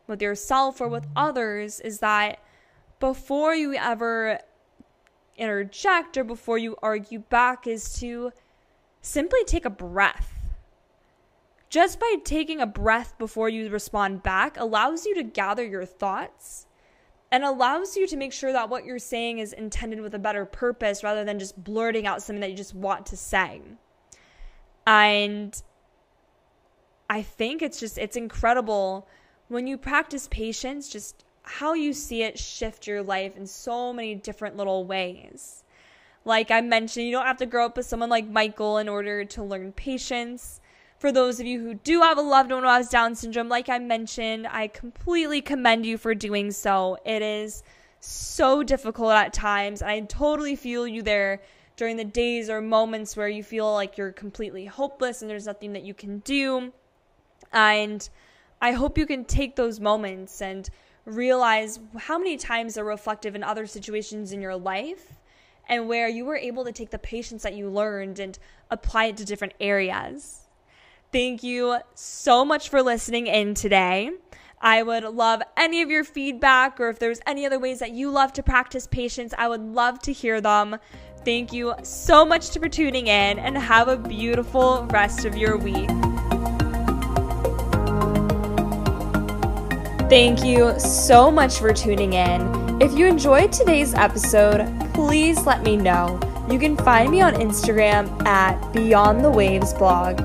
with 0.07 0.21
yourself 0.21 0.79
or 0.79 0.87
with 0.87 1.07
others 1.15 1.79
is 1.79 1.99
that 1.99 2.39
before 2.99 3.55
you 3.55 3.73
ever 3.75 4.39
interject 5.37 6.17
or 6.17 6.23
before 6.23 6.57
you 6.57 6.75
argue 6.81 7.19
back, 7.19 7.65
is 7.65 7.93
to 7.99 8.31
simply 9.01 9.43
take 9.45 9.65
a 9.65 9.69
breath 9.69 10.38
just 11.69 11.99
by 11.99 12.15
taking 12.23 12.59
a 12.59 12.65
breath 12.65 13.17
before 13.17 13.49
you 13.49 13.69
respond 13.69 14.23
back 14.23 14.57
allows 14.57 15.05
you 15.05 15.15
to 15.15 15.23
gather 15.23 15.63
your 15.63 15.85
thoughts 15.85 16.65
and 17.31 17.43
allows 17.43 17.95
you 17.95 18.07
to 18.07 18.17
make 18.17 18.33
sure 18.33 18.51
that 18.51 18.69
what 18.69 18.85
you're 18.85 18.97
saying 18.97 19.37
is 19.37 19.53
intended 19.53 20.01
with 20.01 20.15
a 20.15 20.19
better 20.19 20.45
purpose 20.45 21.03
rather 21.03 21.23
than 21.23 21.37
just 21.37 21.63
blurting 21.63 22.07
out 22.07 22.23
something 22.23 22.41
that 22.41 22.49
you 22.49 22.57
just 22.57 22.73
want 22.73 23.05
to 23.05 23.17
say. 23.17 23.61
And 24.87 25.61
I 27.07 27.21
think 27.21 27.61
it's 27.61 27.79
just, 27.79 27.99
it's 27.99 28.15
incredible 28.15 29.07
when 29.47 29.67
you 29.67 29.77
practice 29.77 30.27
patience, 30.31 30.89
just 30.89 31.23
how 31.43 31.73
you 31.73 31.93
see 31.93 32.23
it 32.23 32.39
shift 32.39 32.87
your 32.87 33.03
life 33.03 33.37
in 33.37 33.45
so 33.45 33.93
many 33.93 34.15
different 34.15 34.57
little 34.57 34.85
ways. 34.85 35.63
Like 36.25 36.49
I 36.49 36.61
mentioned, 36.61 37.05
you 37.05 37.11
don't 37.11 37.25
have 37.25 37.37
to 37.37 37.45
grow 37.45 37.65
up 37.65 37.77
with 37.77 37.85
someone 37.85 38.09
like 38.09 38.27
Michael 38.27 38.79
in 38.79 38.89
order 38.89 39.23
to 39.25 39.43
learn 39.43 39.71
patience 39.71 40.59
for 40.99 41.13
those 41.13 41.39
of 41.39 41.47
you 41.47 41.61
who 41.61 41.73
do 41.73 42.01
have 42.01 42.17
a 42.17 42.21
loved 42.21 42.51
one 42.51 42.63
who 42.63 42.69
has 42.69 42.89
Down 42.89 43.15
syndrome, 43.15 43.47
like 43.47 43.69
I 43.69 43.79
mentioned, 43.79 44.45
I 44.45 44.67
completely 44.67 45.41
commend 45.41 45.85
you 45.85 45.97
for 45.97 46.13
doing 46.13 46.51
so. 46.51 46.97
It 47.05 47.21
is 47.21 47.63
so 48.01 48.63
difficult 48.63 49.13
at 49.13 49.31
times. 49.31 49.81
I 49.81 50.01
totally 50.01 50.57
feel 50.57 50.85
you 50.85 51.01
there 51.01 51.41
during 51.77 51.95
the 51.95 52.03
days 52.03 52.49
or 52.49 52.59
moments 52.59 53.15
where 53.15 53.29
you 53.29 53.43
feel 53.43 53.73
like 53.73 53.97
you're 53.97 54.11
completely 54.11 54.65
hopeless 54.65 55.21
and 55.21 55.31
there's 55.31 55.45
nothing 55.45 55.71
that 55.71 55.83
you 55.83 55.93
can 55.93 56.19
do. 56.19 56.73
And 57.53 58.07
I 58.61 58.73
hope 58.73 58.97
you 58.97 59.05
can 59.05 59.23
take 59.23 59.55
those 59.55 59.79
moments 59.79 60.41
and 60.41 60.69
realize 61.05 61.79
how 61.97 62.17
many 62.17 62.35
times 62.35 62.73
they're 62.73 62.83
reflective 62.83 63.35
in 63.35 63.43
other 63.43 63.65
situations 63.65 64.33
in 64.33 64.41
your 64.41 64.57
life 64.57 65.13
and 65.69 65.87
where 65.87 66.09
you 66.09 66.25
were 66.25 66.35
able 66.35 66.65
to 66.65 66.73
take 66.73 66.89
the 66.89 66.99
patience 66.99 67.43
that 67.43 67.55
you 67.55 67.69
learned 67.69 68.19
and 68.19 68.37
apply 68.69 69.05
it 69.05 69.17
to 69.17 69.23
different 69.23 69.53
areas. 69.61 70.38
Thank 71.11 71.41
you 71.41 71.79
so 71.95 72.45
much 72.45 72.69
for 72.69 72.83
listening 72.83 73.25
in 73.25 73.55
today. 73.55 74.11
I 74.61 74.83
would 74.83 75.03
love 75.03 75.41
any 75.57 75.81
of 75.81 75.89
your 75.89 76.03
feedback 76.03 76.79
or 76.79 76.89
if 76.89 76.99
there's 76.99 77.19
any 77.25 77.47
other 77.47 77.57
ways 77.57 77.79
that 77.79 77.91
you 77.91 78.11
love 78.11 78.31
to 78.33 78.43
practice 78.43 78.85
patience, 78.85 79.33
I 79.35 79.47
would 79.47 79.61
love 79.61 79.99
to 80.03 80.13
hear 80.13 80.39
them. 80.39 80.77
Thank 81.25 81.51
you 81.51 81.73
so 81.81 82.23
much 82.25 82.55
for 82.55 82.69
tuning 82.69 83.07
in 83.07 83.39
and 83.39 83.57
have 83.57 83.87
a 83.87 83.97
beautiful 83.97 84.85
rest 84.91 85.25
of 85.25 85.35
your 85.35 85.57
week. 85.57 85.89
Thank 90.09 90.43
you 90.43 90.79
so 90.79 91.31
much 91.31 91.57
for 91.57 91.73
tuning 91.73 92.13
in. 92.13 92.81
If 92.81 92.93
you 92.93 93.07
enjoyed 93.07 93.51
today's 93.51 93.95
episode, 93.95 94.91
please 94.93 95.43
let 95.47 95.63
me 95.63 95.75
know. 95.75 96.19
You 96.51 96.59
can 96.59 96.77
find 96.77 97.09
me 97.09 97.21
on 97.21 97.33
Instagram 97.33 98.25
at 98.27 98.73
Beyond 98.73 99.25
the 99.25 99.29
Waves 99.31 99.73
blog 99.73 100.19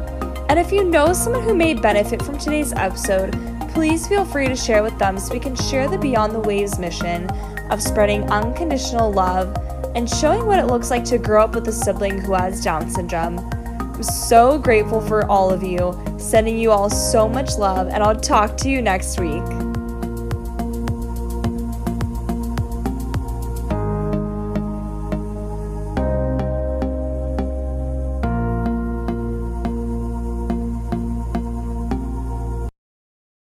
and 0.48 0.58
if 0.58 0.70
you 0.70 0.84
know 0.84 1.12
someone 1.12 1.42
who 1.42 1.54
may 1.54 1.74
benefit 1.74 2.22
from 2.22 2.38
today's 2.38 2.72
episode, 2.72 3.32
please 3.70 4.06
feel 4.06 4.24
free 4.24 4.46
to 4.46 4.54
share 4.54 4.82
with 4.82 4.96
them 4.98 5.18
so 5.18 5.32
we 5.32 5.40
can 5.40 5.56
share 5.56 5.88
the 5.88 5.98
Beyond 5.98 6.32
the 6.32 6.40
Waves 6.40 6.78
mission 6.78 7.28
of 7.70 7.82
spreading 7.82 8.22
unconditional 8.30 9.12
love 9.12 9.56
and 9.94 10.08
showing 10.08 10.46
what 10.46 10.58
it 10.58 10.66
looks 10.66 10.90
like 10.90 11.04
to 11.04 11.18
grow 11.18 11.44
up 11.44 11.54
with 11.54 11.66
a 11.68 11.72
sibling 11.72 12.18
who 12.18 12.34
has 12.34 12.62
Down 12.62 12.90
syndrome. 12.90 13.38
I'm 13.78 14.02
so 14.02 14.58
grateful 14.58 15.00
for 15.00 15.24
all 15.30 15.50
of 15.50 15.62
you, 15.62 15.98
sending 16.18 16.58
you 16.58 16.70
all 16.70 16.90
so 16.90 17.28
much 17.28 17.56
love, 17.56 17.88
and 17.88 18.02
I'll 18.02 18.18
talk 18.18 18.56
to 18.58 18.68
you 18.68 18.82
next 18.82 19.20
week. 19.20 19.63